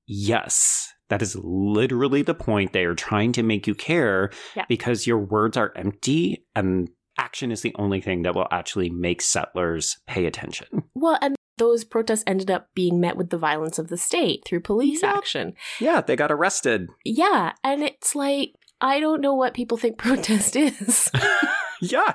[0.07, 2.73] yes, that is literally the point.
[2.73, 4.65] They are trying to make you care Yeah.
[4.69, 9.23] because your words are empty and action is the only thing that will actually make
[9.23, 10.67] settlers pay attention.
[10.95, 14.61] Well, and those protests ended up being met with the violence of the state through
[14.61, 15.17] police Yep.
[15.17, 15.53] action.
[15.81, 16.89] Yeah, they got arrested.
[17.05, 21.11] Yeah, and it's like I don't know what people think protest is.
[21.81, 22.15] Yeah,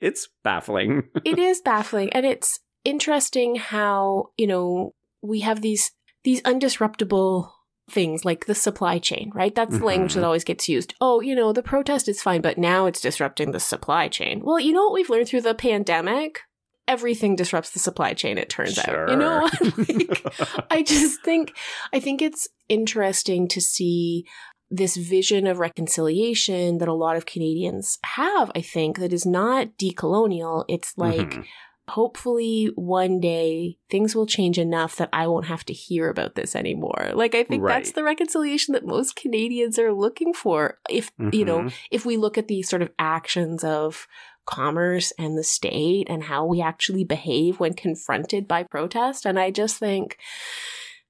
[0.00, 1.04] it's baffling.
[1.24, 5.90] it is baffling and it's interesting how, you know, we have these
[6.24, 7.50] these undisruptible
[7.90, 9.54] things like the supply chain, right?
[9.54, 10.16] That's the language Mhm.
[10.16, 10.94] that always gets used.
[11.00, 14.42] Oh, you know, the protest is fine, but now it's disrupting the supply chain.
[14.44, 16.40] Well, you know what we've learned through the pandemic?
[16.86, 19.10] Everything disrupts the supply chain, it turns out.
[19.10, 20.22] You know, like,
[20.70, 21.54] I just think
[21.92, 24.24] I think it's interesting to see
[24.70, 29.78] this vision of reconciliation that a lot of Canadians have, I think, that is not
[29.78, 30.64] decolonial.
[30.68, 31.44] It's like Mhm.
[31.88, 36.54] hopefully one day things will change enough that I won't have to hear about this
[36.54, 37.12] anymore.
[37.14, 40.78] Like I think that's the reconciliation that most Canadians are looking for.
[40.90, 41.72] If you know, Mhm.
[41.90, 44.06] if we look at the sort of actions of
[44.44, 49.26] commerce and the state and how we actually behave when confronted by protest.
[49.26, 50.16] And I just think,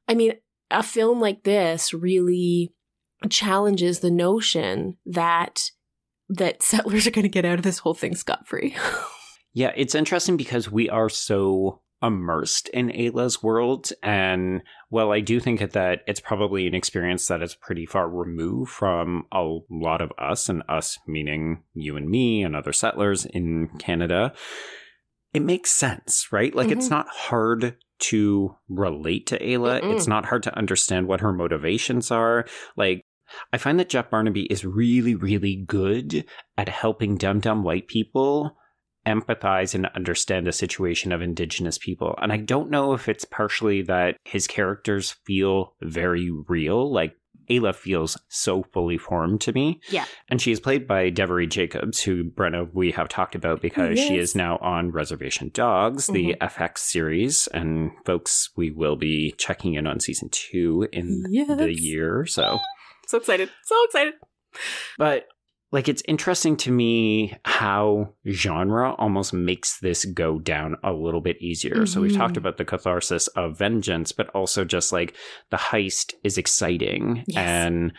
[0.09, 0.35] I mean,
[0.71, 2.73] a film like this really
[3.29, 5.71] challenges the notion that
[6.29, 8.77] that settlers are going to get out of this whole thing scot free.
[9.55, 13.91] Yeah, it's interesting because we are so immersed in Ayla's world.
[14.05, 18.71] And well, I do think that it's probably an experience that is pretty far removed
[18.71, 23.69] from a lot of us, and us meaning you and me and other settlers in
[23.79, 24.33] Canada.
[25.35, 26.55] It makes sense, right?
[26.55, 26.91] Like, it's Mhm.
[26.91, 29.81] not hard to relate to Ayla.
[29.81, 29.95] Mm-mm.
[29.95, 32.47] It's not hard to understand what her motivations are.
[32.77, 33.03] Like,
[33.53, 36.25] I find that Jeff Barnaby is really, really good
[36.57, 38.57] at helping dumb dumb white people
[39.07, 42.15] empathize and understand the situation of indigenous people.
[42.21, 47.15] And I don't know if it's partially that his characters feel very real, like
[47.49, 49.81] Ayla feels so fully formed to me.
[49.91, 50.05] Yeah.
[50.29, 54.19] And she is played by Devery Jacobs, who Brenna we have talked about because she
[54.19, 56.45] is now on Reservation Dogs, the mm-hmm.
[56.45, 57.47] FX series.
[57.49, 61.81] And folks, we will be checking in on season two in the Yes.
[61.81, 62.27] year.
[62.27, 62.59] So
[63.09, 63.51] so excited.
[63.65, 64.15] So excited.
[64.99, 65.27] but
[65.71, 71.37] like it's interesting to me how genre almost makes this go down a little bit
[71.43, 71.85] easier.
[71.85, 72.39] So we've talked Mhm.
[72.39, 75.15] about the catharsis of vengeance, but also just like
[75.51, 77.37] the heist is exciting Yes.
[77.37, 77.93] and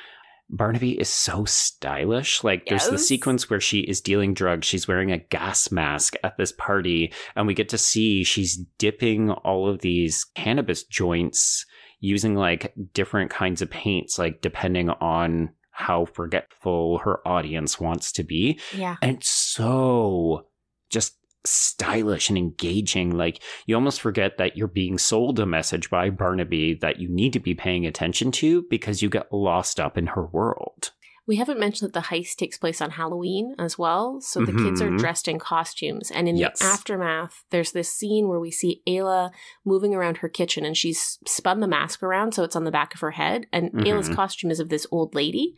[0.52, 2.43] Barnaby is so stylish.
[2.43, 4.65] Like there's the sequence where she is dealing drugs.
[4.65, 9.30] She's wearing a gas mask at this party and we get to see she's dipping
[9.30, 11.67] all of these cannabis joints
[11.99, 18.23] using like different kinds of paints like depending on how forgetful her audience wants to
[18.23, 18.59] be.
[18.75, 18.97] Yeah.
[19.01, 20.47] And so
[20.89, 23.15] just stylish and engaging.
[23.15, 27.33] Like you almost forget that you're being sold a message by Barnaby that you need
[27.33, 30.91] to be paying attention to because you get lost up in her world.
[31.29, 34.19] We haven't mentioned that the heist takes place on Halloween as well.
[34.19, 34.97] So the kids are Mhm.
[34.97, 36.09] dressed in costumes.
[36.09, 36.57] And in Yes.
[36.57, 39.29] the aftermath, there's this scene where we see Ayla
[39.63, 42.95] moving around her kitchen and she's spun the mask around so it's on the back
[42.95, 43.45] of her head.
[43.53, 44.15] And Ayla's Mhm.
[44.15, 45.55] costume is of this old lady.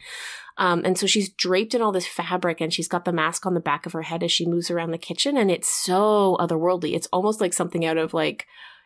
[0.57, 3.53] Um, and so she's draped in all this fabric and she's got the mask on
[3.53, 5.37] the back of her head as she moves around the kitchen.
[5.37, 6.93] And it's so otherworldly.
[6.95, 8.45] It's almost like something out of like,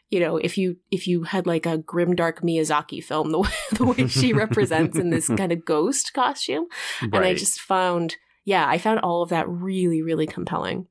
[0.10, 3.86] you know, if you if you had like a grimdark Miyazaki film, the way, the
[3.86, 6.66] way she represents in this kind of ghost costume.
[7.02, 10.88] And I just found, yeah, I found all of that really, really compelling.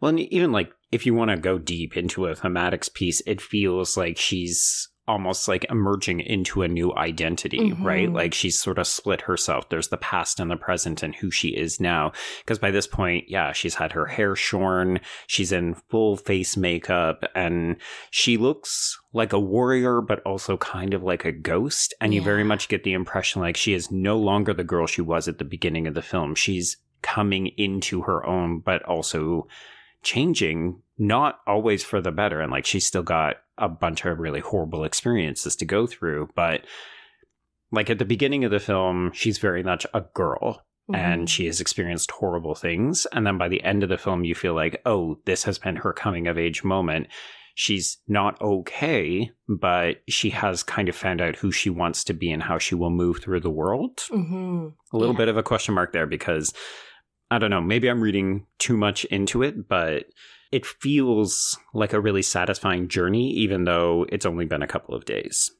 [0.00, 3.40] Well, and even like if you want to go deep into a thematics piece, it
[3.40, 7.84] feels like she's almost like emerging into a new identity, Mhm.
[7.84, 8.12] right?
[8.12, 9.68] Like she's sort of split herself.
[9.68, 12.12] There's the past and the present and who she is now.
[12.38, 17.24] Because by this point, yeah, she's had her hair shorn, she's in full face makeup,
[17.34, 17.76] and
[18.10, 21.92] she looks like a warrior, but also kind of like a ghost.
[22.00, 25.02] And you very much get the impression like she is no longer the girl she
[25.02, 26.36] was at the beginning of the film.
[26.36, 29.48] She's coming into her own, but also
[30.04, 32.40] changing, not always for the better.
[32.40, 36.28] And like she's still got a bunch of really horrible experiences to go through.
[36.34, 36.62] But
[37.70, 41.00] like at the beginning of the film, she's very much a girl Mm-hmm.
[41.00, 43.06] and she has experienced horrible things.
[43.12, 45.76] And then by the end of the film, you feel like, oh, this has been
[45.76, 47.06] her coming of age moment.
[47.54, 52.32] She's not okay, but she has kind of found out who she wants to be
[52.32, 54.00] and how she will move through the world.
[54.10, 55.18] hmm A little Yeah.
[55.18, 56.52] bit of a question mark there because
[57.30, 60.06] I don't know, maybe I'm reading too much into it, but
[60.52, 65.06] it feels like a really satisfying journey, even though it's only been a couple of
[65.06, 65.50] days.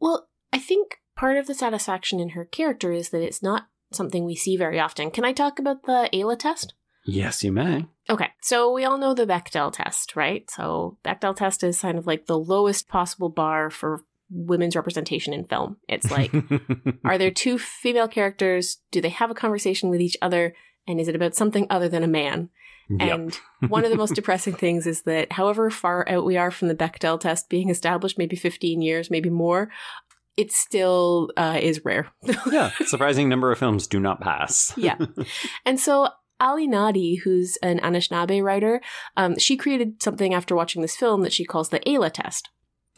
[0.00, 4.24] Well, I think part of the satisfaction in her character is that it's not something
[4.24, 5.10] we see very often.
[5.10, 6.74] Can I talk about the Aila test?
[7.04, 7.86] Yes, you may.
[8.08, 10.48] Okay, so we all know the Bechdel test, right?
[10.50, 15.44] So Bechdel test is kind of like the lowest possible bar for women's representation in
[15.44, 15.76] film.
[15.88, 16.32] It's like,
[17.04, 18.78] are there two female characters?
[18.90, 20.54] Do they have a conversation with each other?
[20.86, 22.48] And is it about something other than a man?
[23.00, 23.18] Yep.
[23.60, 26.68] And one of the most depressing things is that however far out we are from
[26.68, 29.70] the Bechdel test being established, maybe 15 years, maybe more,
[30.36, 32.08] it still uh, is rare.
[32.50, 34.72] yeah, surprising number of films do not pass.
[34.76, 34.96] Yeah.
[35.64, 36.08] And so
[36.40, 38.80] Ali Nahdee, who's an Anishinaabe writer,
[39.16, 42.50] um, she created something after watching this film that she calls the Aila test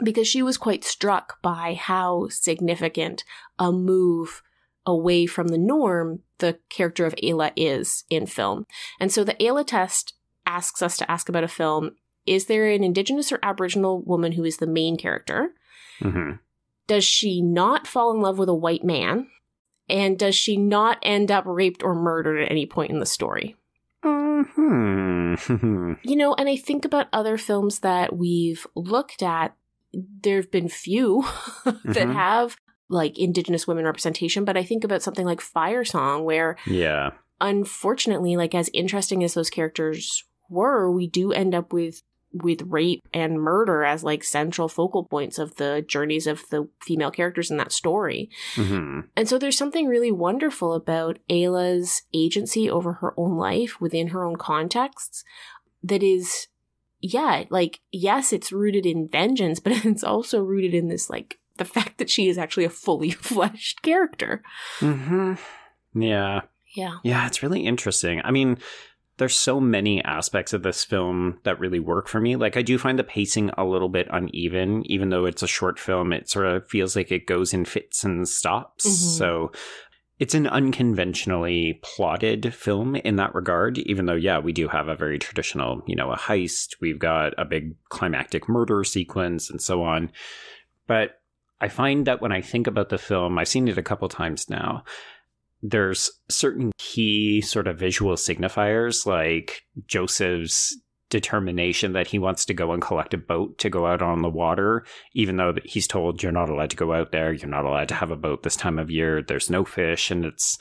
[0.02, 3.24] because she was quite struck by how significant
[3.58, 4.42] a move
[4.86, 8.66] away from the norm the character of Aila is in film.
[9.00, 10.14] And so the Aila test
[10.46, 11.92] asks us to ask about a film
[12.26, 15.54] is there an indigenous or aboriginal woman who is the main character?
[16.00, 16.32] hmm
[16.86, 19.28] Does she not fall in love with a white man?
[19.88, 23.56] And does she not end up raped or murdered at any point in the story?
[24.02, 25.34] hmm
[26.02, 29.54] You know, and I think about other films that we've looked at.
[29.92, 31.24] There have been few
[31.64, 32.12] that Mhm.
[32.14, 32.56] have
[32.94, 37.10] like Indigenous women representation, but I think about something like Fire Song, where yeah.
[37.40, 42.02] unfortunately, like as interesting as those characters were, we do end up with
[42.34, 47.10] with rape and murder as like central focal points of the journeys of the female
[47.10, 48.28] characters in that story.
[48.56, 54.08] hmm And so there's something really wonderful about Aila's agency over her own life within
[54.08, 55.22] her own contexts
[55.84, 56.48] that is,
[57.00, 61.64] yeah, like, yes, it's rooted in vengeance, but it's also rooted in this, like, the
[61.64, 64.42] fact that she is actually a fully fleshed character.
[64.78, 65.34] hmm
[65.94, 66.42] Yeah.
[66.74, 66.98] Yeah.
[67.04, 68.20] Yeah, it's really interesting.
[68.24, 68.58] I mean,
[69.18, 72.34] there's so many aspects of this film that really work for me.
[72.34, 75.78] Like, I do find the pacing a little bit uneven, even though it's a short
[75.78, 76.12] film.
[76.12, 78.84] It sort of feels like it goes in fits and stops.
[78.86, 79.18] Mhm.
[79.18, 79.52] So
[80.18, 84.96] it's an unconventionally plotted film in that regard, even though, yeah, we do have a
[84.96, 86.76] very traditional, you know, a heist.
[86.80, 90.10] We've got a big climactic murder sequence and so on.
[90.88, 91.20] But
[91.60, 94.50] I find that when I think about the film, I've seen it a couple times
[94.50, 94.84] now
[95.66, 102.72] there's certain key sort of visual signifiers like Joseph's determination that he wants to go
[102.72, 106.32] and collect a boat to go out on the water, even though he's told you're
[106.32, 108.78] not allowed to go out there, you're not allowed to have a boat this time
[108.78, 110.58] of year, there's no fish, and it's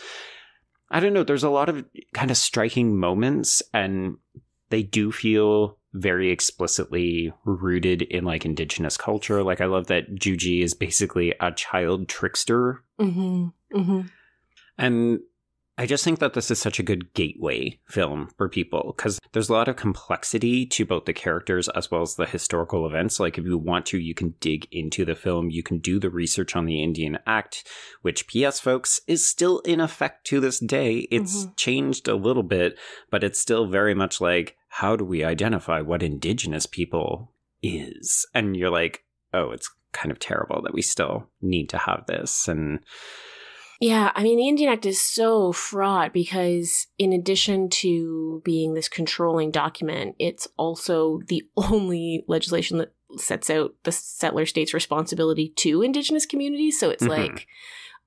[0.89, 4.17] I don't know, there's a lot of kind of striking moments and
[4.69, 9.43] they do feel very explicitly rooted in like indigenous culture.
[9.43, 13.47] Like I love that Juji is basically a child trickster Mm-hmm.
[13.75, 14.01] Mm-hmm.
[14.77, 15.19] and
[15.75, 19.49] I just think that this is such a good gateway film for people because there's
[19.49, 23.19] a lot of complexity to both the characters as well as the historical events.
[23.19, 26.11] Like, if you want to, you can dig into the film, you can do the
[26.11, 27.67] research on the Indian Act,
[28.03, 31.07] which, P.S., folks, is still in effect to this day.
[31.09, 32.77] It's changed a little bit,
[33.09, 37.31] but it's still very much like, how do we identify what Indigenous people
[37.61, 38.25] is?
[38.33, 42.47] And you're like, oh, it's kind of terrible that we still need to have this.
[42.47, 42.79] And
[43.79, 48.89] Yeah, I mean, the Indian Act is so fraught because, in addition to being this
[48.89, 55.83] controlling document, it's also the only legislation that sets out the settler state's responsibility to
[55.83, 56.79] Indigenous communities.
[56.79, 57.09] So it's Mhm.
[57.09, 57.47] like,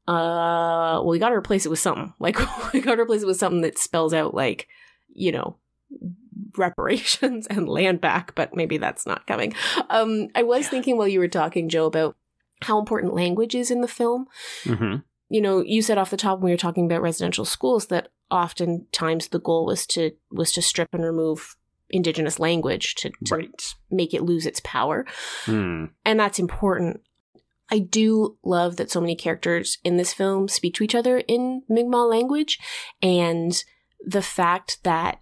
[0.08, 2.12] uh, well, we got to replace it with something.
[2.18, 2.38] Like,
[2.72, 4.66] we got to replace it with something that spells out, like,
[5.14, 5.58] you know,
[6.56, 9.54] reparations and land back, but maybe that's not coming.
[9.90, 12.16] Um, I was thinking while you were talking, Joe, about
[12.62, 14.26] how important language is in the film
[14.64, 15.02] Mhm.
[15.28, 18.08] you know, you said off the top when we were talking about residential schools that
[18.30, 21.56] oftentimes the goal was to was to strip and remove
[21.90, 23.74] indigenous language to, to right.
[23.90, 25.04] make it lose its power.
[25.44, 25.86] Hmm.
[26.04, 27.00] And that's important.
[27.70, 31.62] I do love that so many characters in this film speak to each other in
[31.68, 32.58] Mi'kmaq language
[33.02, 33.62] and
[34.04, 35.18] the fact that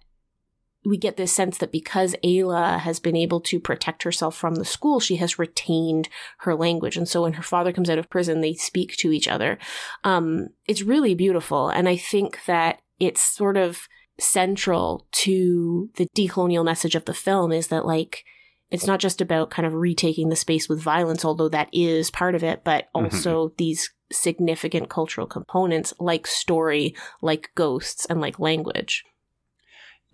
[0.85, 4.65] we get this sense that because Aila has been able to protect herself from the
[4.65, 6.09] school, she has retained
[6.39, 6.95] her language.
[6.95, 9.57] And so when her father comes out of prison, they speak to each other.
[10.03, 11.69] Um, it's really beautiful.
[11.69, 13.87] And I think that it's sort of
[14.19, 18.23] central to the decolonial message of the film is that like
[18.71, 22.35] it's not just about kind of retaking the space with violence, although that is part
[22.35, 23.55] of it, but also mm-hmm.
[23.57, 29.03] these significant cultural components like story, like ghosts, and like language.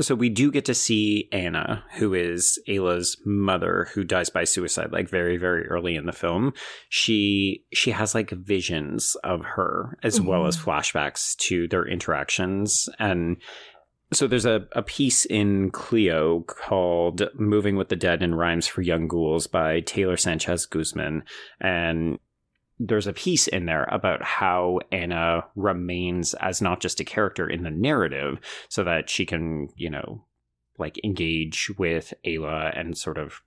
[0.02, 4.92] So we do get to see Anna, who is Aila's mother, who dies by suicide,
[4.92, 6.54] like very, very early in the film.
[6.90, 10.28] She she has like visions of her as mm-hmm.
[10.28, 10.70] well as mm-hmm.
[10.70, 12.90] flashbacks to their interactions.
[13.00, 13.38] And
[14.14, 18.82] so there's a, a piece in Cléo called Moving with the Dead in Rhymes for
[18.82, 21.24] Young Ghouls by Taylor Sanchez Guzman.
[21.62, 22.20] And
[22.88, 27.64] there's a piece in there about how Anna remains as not just a character in
[27.64, 30.26] the narrative so that she can, you know,
[30.80, 33.42] like engage with Aila and sort of,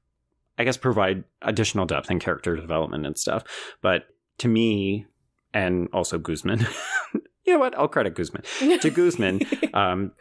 [0.56, 3.42] I guess, provide additional depth and character development and stuff.
[3.82, 4.04] But
[4.38, 5.06] to me,
[5.52, 6.66] and also Guzman,
[7.44, 7.76] you know what?
[7.76, 8.42] I'll credit Guzman.
[8.80, 9.40] to Guzman,
[9.74, 10.12] um,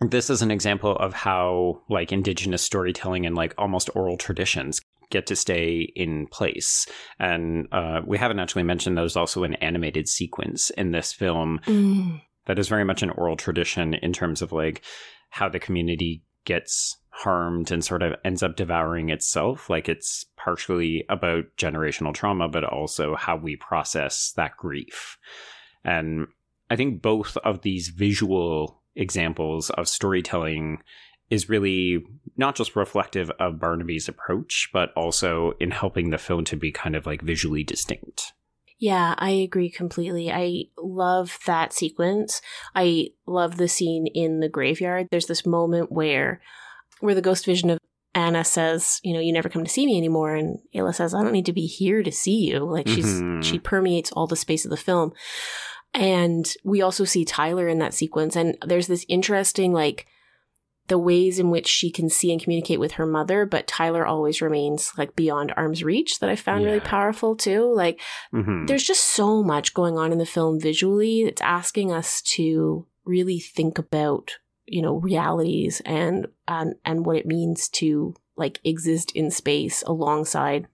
[0.00, 4.80] this is an example of how like indigenous storytelling and like almost oral traditions
[5.10, 6.86] get to stay in place.
[7.18, 12.22] And uh, we haven't actually mentioned there's also an animated sequence in this film mm.
[12.46, 14.82] that is very much an oral tradition in terms of like
[15.28, 19.68] how the community gets harmed and sort of ends up devouring itself.
[19.68, 25.18] Like it's partially about generational trauma, but also how we process that grief.
[25.84, 26.28] And
[26.70, 30.82] I think both of these visual examples of storytelling
[31.30, 32.04] is really
[32.36, 36.96] not just reflective of Barnaby's approach, but also in helping the film to be kind
[36.96, 38.32] of like visually distinct.
[38.78, 40.32] Yeah, I agree completely.
[40.32, 42.40] I love that sequence.
[42.74, 45.08] I love the scene in the graveyard.
[45.10, 46.40] There's this moment where
[47.00, 47.78] where the ghost vision of
[48.14, 51.22] Anna says, you know, you never come to see me anymore and Aila says, I
[51.22, 52.60] don't need to be here to see you.
[52.60, 53.42] Like she's mm-hmm.
[53.42, 55.12] she permeates all the space of the film.
[55.92, 60.06] And we also see Tyler in that sequence and there's this interesting like
[60.90, 64.42] the ways in which she can see and communicate with her mother, but Tyler always
[64.42, 66.66] remains like beyond arm's reach that I found yeah.
[66.66, 67.72] really powerful too.
[67.72, 68.00] Like
[68.34, 68.66] mm-hmm.
[68.66, 73.38] there's just so much going on in the film visually that's asking us to really
[73.38, 74.32] think about,
[74.66, 80.66] you know, realities and and and what it means to like exist in space alongside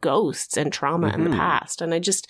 [0.00, 1.16] ghosts and trauma mm-hmm.
[1.16, 1.40] in the mm-hmm.
[1.40, 2.28] past and i just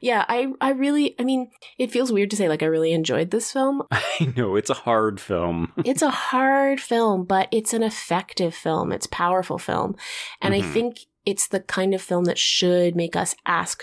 [0.00, 3.30] yeah i i really i mean it feels weird to say like i really enjoyed
[3.30, 7.82] this film i know it's a hard film it's a hard film but it's an
[7.82, 9.96] effective film it's powerful film
[10.40, 10.68] and mm-hmm.
[10.68, 13.82] i think it's the kind of film that should make us ask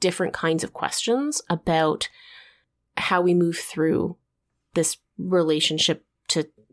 [0.00, 2.08] different kinds of questions about
[2.98, 4.16] how we move through
[4.74, 6.04] this relationship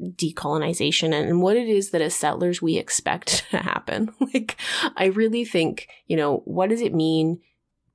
[0.02, 4.12] decolonization and what it is that as settlers we expect to happen.
[4.34, 4.58] like,
[4.96, 7.40] I really think, you know, what does it mean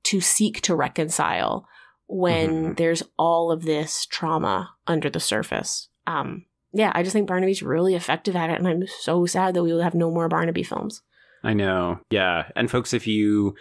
[0.03, 1.67] to seek to reconcile
[2.07, 2.73] when mm-hmm.
[2.73, 5.89] there's all of this trauma under the surface?
[6.05, 9.63] Um, yeah, I just think Barnaby's really effective at it, and I'm so sad that
[9.63, 11.01] we will have no more Barnaby films.
[11.43, 11.99] I know.
[12.09, 12.49] Yeah.
[12.55, 13.55] And folks, if you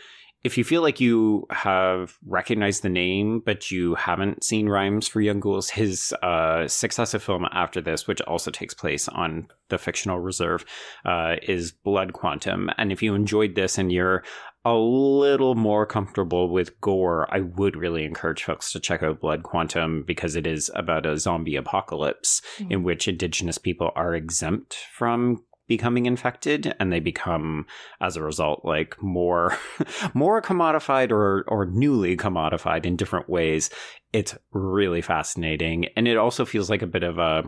[0.47, 5.21] if you feel like you have recognized the name, but you haven't seen Rhymes for
[5.21, 10.21] Young Ghouls, his uh, successive film after this, which also takes place on the fictional
[10.21, 10.65] reserve,
[11.05, 12.71] uh, is Blood Quantum.
[12.79, 14.23] And if you enjoyed this and you're
[14.65, 19.43] a little more comfortable with gore, I would really encourage folks to check out Blood
[19.43, 22.73] Quantum because it is about a zombie apocalypse mm-hmm.
[22.73, 27.67] in which indigenous people are exempt from becoming infected and they become
[28.01, 29.57] as a result like more
[30.15, 33.71] more commodified or or newly commodified in different ways
[34.13, 37.43] it's really fascinating and it also feels like a bit of a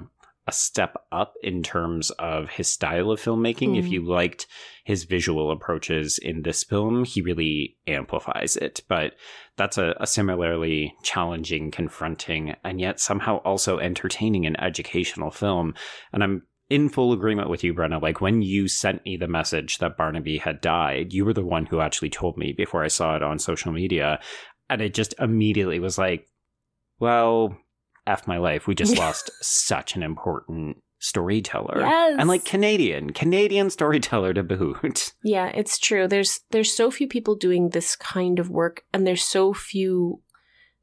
[0.49, 3.73] a step up in terms of his style of filmmaking.
[3.75, 3.79] Mm.
[3.79, 3.93] If hmm.
[3.93, 4.47] you liked
[4.83, 8.81] his visual approaches in this film, he really amplifies it.
[8.89, 9.13] But
[9.59, 15.75] that's a, a, similarly challenging, confronting, and yet somehow also entertaining and educational film.
[16.15, 18.01] And I'm in full agreement with you, Brenna.
[18.01, 21.67] Like when you sent me the message that Barnaby had died, you were the one
[21.67, 24.21] who actually told me before I saw it on social media.
[24.69, 26.29] And it just immediately was like,
[26.99, 27.57] well,
[28.07, 28.67] F my life.
[28.67, 31.81] We just lost such an important storyteller.
[31.81, 32.17] Yes.
[32.19, 35.13] And like Canadian, Canadian storyteller to boot.
[35.23, 36.09] Yeah, it's true.
[36.09, 40.21] There's there's so few people doing this kind of work and there's so few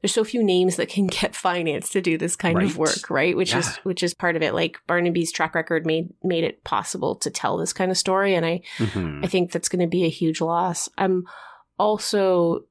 [0.02, 2.66] there's so few names that can get finance to do this kind right.
[2.66, 3.36] of work, right?
[3.36, 3.58] Which yeah.
[3.58, 4.54] is which is part of it.
[4.54, 8.44] Like Barnaby's track record made made it possible to tell this kind of story, and
[8.44, 9.24] I mm-hmm.
[9.24, 10.88] I think that's going to be a huge loss.
[10.98, 11.24] I'm
[11.78, 12.64] also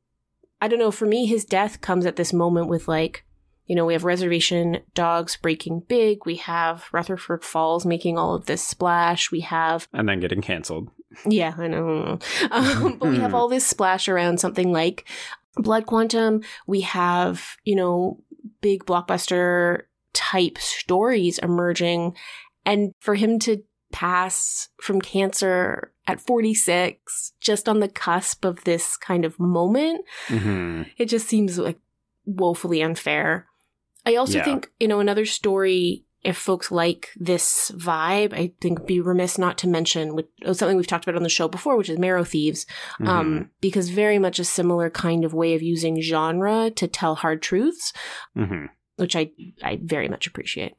[0.61, 0.91] I don't know.
[0.91, 3.23] For me, his death comes at this moment with like.
[3.67, 6.19] You know, we have reservation dogs breaking big.
[6.23, 9.31] We have Rutherford Falls making all of this splash.
[9.31, 9.87] We have.
[9.91, 10.91] And then getting canceled.
[11.25, 12.19] Yeah, I know.
[12.51, 15.07] Um, but we have all this splash around something like
[15.55, 18.19] Blood Quantum, we have, you know,
[18.61, 19.83] big blockbuster
[20.13, 22.15] type stories emerging.
[22.65, 28.97] And for him to pass from cancer at 46, just on the cusp of this
[28.97, 31.79] kind of moment, hmm it just seems like
[32.25, 33.47] woefully unfair.
[34.05, 34.45] I also Yeah.
[34.45, 39.57] think, you know, another story, if folks like this vibe, I think be remiss not
[39.59, 42.23] to mention which, oh, something we've talked about on the show before, which is Marrow
[42.23, 42.65] Thieves,
[42.99, 43.07] Mm-hmm.
[43.07, 47.41] um, because very much a similar kind of way of using genre to tell hard
[47.41, 47.93] truths,
[48.35, 48.65] hmm
[48.97, 50.73] which I, I very much appreciate.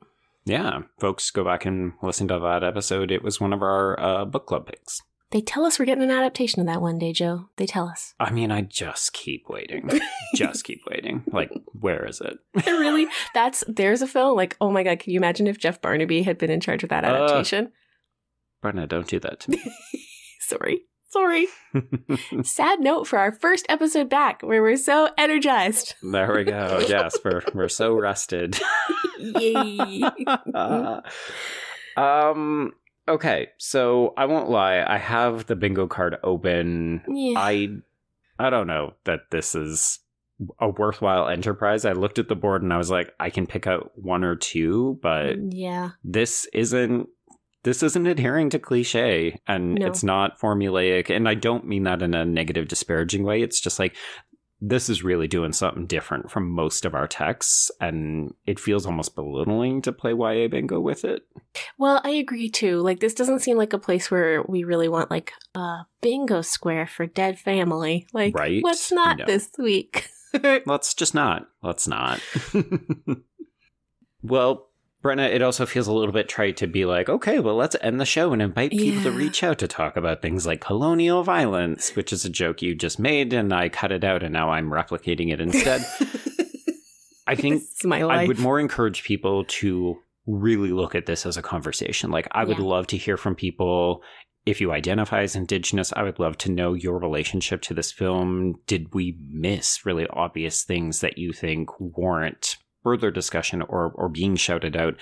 [0.47, 3.11] Yeah, folks, go back and listen to that episode.
[3.11, 5.03] It was one of our uh, book club picks.
[5.37, 7.51] They tell us we're getting an adaptation of that one day, Joe.
[7.59, 8.15] They tell us.
[8.19, 9.91] I mean, I just keep waiting.
[10.35, 11.25] just keep waiting.
[11.31, 12.39] Like, where is it?
[12.67, 13.07] really?
[13.35, 16.39] That's, there's a film like, oh my God, can you imagine if Jeff Barnaby had
[16.39, 17.09] been in charge of that Uh.
[17.09, 17.71] adaptation?
[18.65, 19.63] Brenna, don't do that to me.
[20.41, 20.81] Sorry.
[21.11, 21.49] Sorry.
[22.43, 25.97] Sad note for our first episode back where we're so energized.
[26.03, 26.83] there we go.
[26.89, 28.59] Yes, we're we're so rested.
[29.19, 30.01] Yay.
[31.97, 32.73] um.
[33.09, 34.85] Okay, so I won't lie.
[34.87, 37.03] I have the bingo card open.
[37.09, 37.39] Yeah.
[37.39, 37.69] I
[38.39, 40.01] I don't know that this is
[40.59, 41.85] a worthwhile enterprise.
[41.85, 44.37] I looked at the board and I was like, I can pick out one or
[44.37, 45.91] two, but mm, yeah.
[46.05, 47.09] this isn't
[47.63, 49.87] this isn't adhering to cliche and No.
[49.89, 53.81] it's not formulaic and i don't mean that in a negative disparaging way it's just
[53.81, 53.97] like
[54.61, 59.15] this is really doing something different from most of our texts and it feels almost
[59.15, 61.23] belittling to play ya bingo with it
[61.79, 62.81] Well, I agree too.
[62.81, 66.87] Like, this doesn't seem like a place where we really want, like, a bingo square
[66.87, 68.07] for dead family.
[68.13, 68.63] Like, Right?
[68.63, 69.25] what's not No.
[69.27, 70.09] this week?
[70.67, 72.21] let's just not let's not
[74.23, 74.69] well
[75.05, 78.01] Brenna, it also feels a little bit trite to be like, okay, well, let's end
[78.01, 81.95] the show and invite people to reach out to talk about things like colonial violence,
[81.95, 84.71] which is a joke you just made, and I cut it out, and now I'm
[84.71, 85.85] replicating it instead.
[87.27, 87.63] I think.
[87.85, 92.11] I would more encourage people to really look at this as a conversation.
[92.11, 92.65] Like, I would Yeah.
[92.65, 94.03] love to hear from people.
[94.45, 98.61] If you identify as Indigenous, I would love to know your relationship to this film.
[98.67, 104.37] Did we miss really obvious things that you think warrant further discussion or, or being
[104.37, 104.95] shouted out?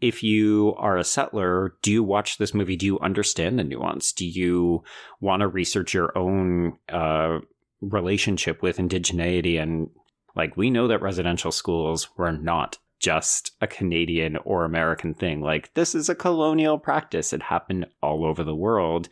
[0.00, 2.76] If you are a settler, do you watch this movie?
[2.76, 4.12] Do you understand the nuance?
[4.12, 4.84] Do you
[5.20, 7.38] want to research your own uh,
[7.80, 9.88] relationship with indigeneity and
[10.36, 15.40] like we know that residential schools were not just a Canadian or American thing.
[15.40, 17.32] Like this is a colonial practice.
[17.32, 19.08] It happened all over the world.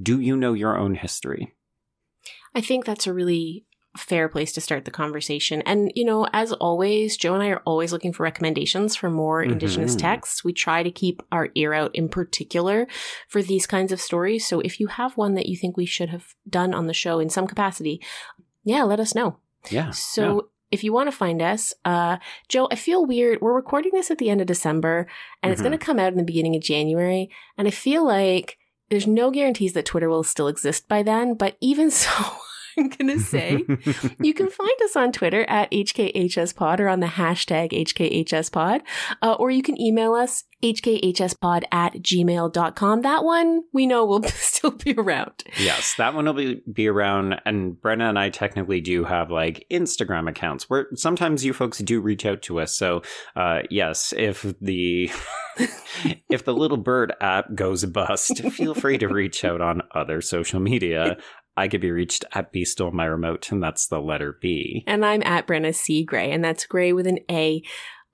[0.00, 1.54] Do you know your own history?
[2.54, 3.66] I think that's a really
[3.96, 5.62] fair place to start the conversation.
[5.62, 9.42] And, you know, as always, Joe and I are always looking for recommendations for more
[9.42, 10.00] Indigenous Mhm.
[10.00, 10.44] texts.
[10.44, 12.86] We try to keep our ear out in particular
[13.28, 14.46] for these kinds of stories.
[14.46, 17.18] So if you have one that you think we should have done on the show
[17.18, 18.00] in some capacity,
[18.62, 19.38] yeah, let us know.
[19.70, 19.90] Yeah.
[19.90, 22.18] So if you want to find us, uh,
[22.48, 23.40] Joe, I feel weird.
[23.40, 25.08] We're recording this at the end of December
[25.42, 25.64] and it's Mhm.
[25.64, 27.28] going to come out in the beginning of January.
[27.58, 28.56] And I feel like
[28.88, 31.34] there's no guarantees that Twitter will still exist by then.
[31.34, 32.10] But even so,
[32.80, 33.64] I'm going to say
[34.20, 38.80] you can find us on Twitter at HKHSPod or on the hashtag HKHSPod,
[39.22, 43.02] uh, or you can email us hkhspod at gmail.com.
[43.02, 45.44] That one we know will still be around.
[45.58, 47.40] yes, that one will be, be around.
[47.44, 52.00] And Brenna and I technically do have like Instagram accounts where sometimes you folks do
[52.00, 52.74] reach out to us.
[52.74, 53.02] So,
[53.36, 55.10] uh, yes, if the
[56.28, 60.60] if the little bird app goes bust, feel free to reach out on other social
[60.60, 61.16] media.
[61.60, 64.82] I could be reached at B stole my remote, and that's the letter B.
[64.86, 66.02] And I'm at Brenna C.
[66.02, 67.62] Gray, and that's Gray with an A.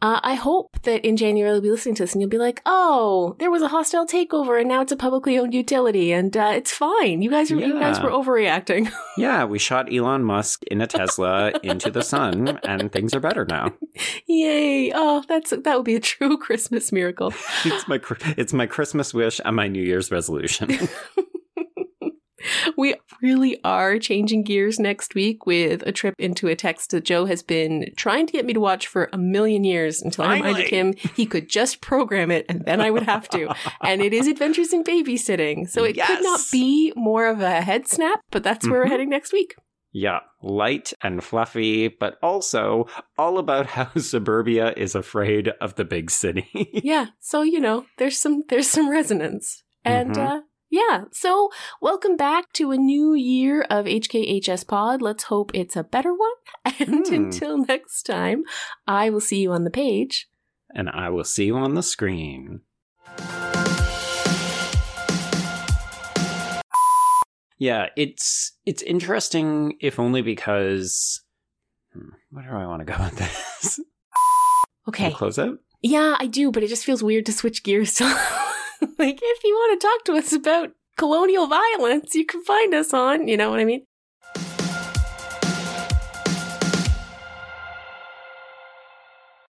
[0.03, 2.61] Uh, I hope that in January you'll be listening to this and you'll be like,
[2.67, 6.53] "Oh, there was a hostile takeover, and now it's a publicly owned utility, and uh,
[6.55, 7.23] it's fine.
[7.23, 11.53] You guys are you guys were overreacting." Yeah, we shot Elon Musk in a Tesla
[11.63, 13.73] into the sun, and things are better now.
[14.27, 14.93] Yay!
[14.95, 17.33] Oh, that's that would be a true Christmas miracle.
[17.65, 17.99] It's my
[18.37, 20.69] it's my Christmas wish and my New Year's resolution.
[22.77, 27.25] we really are changing gears next week with a trip into a text that Joe
[27.27, 30.69] has been trying to get me to watch for a million years until I reminded
[30.69, 33.55] him he could just program it and then I would have to.
[33.83, 35.69] and it is Adventures in Babysitting.
[35.69, 38.85] So it could not be more of a head snap, but that's where Mhm.
[38.85, 39.55] we're heading next week.
[39.93, 42.87] yeah, light and fluffy, but also
[43.17, 46.47] all about how suburbia is afraid of the big city.
[46.85, 47.07] yeah.
[47.21, 49.63] So, you know, there's some there's some resonance.
[49.85, 50.27] And Mhm.
[50.27, 50.41] uh
[50.71, 51.51] yeah, so
[51.81, 55.01] welcome back to a new year of HKHS Pod.
[55.01, 56.31] Let's hope it's a better one.
[56.79, 57.15] And Hmm.
[57.15, 58.43] until next time,
[58.87, 60.29] I will see you on the page.
[60.75, 62.61] and I will see you on the screen.
[67.59, 71.23] Yeah, it's it's interesting if only because
[71.95, 73.81] hmm, where do I want to go with this?
[74.89, 75.13] Okay.
[75.13, 75.59] Close out?
[75.83, 78.05] Yeah, I do, but it just feels weird to switch gears to
[78.99, 82.93] like if you want to talk to us about colonial violence, you can find us
[82.93, 83.87] on, you know what I mean?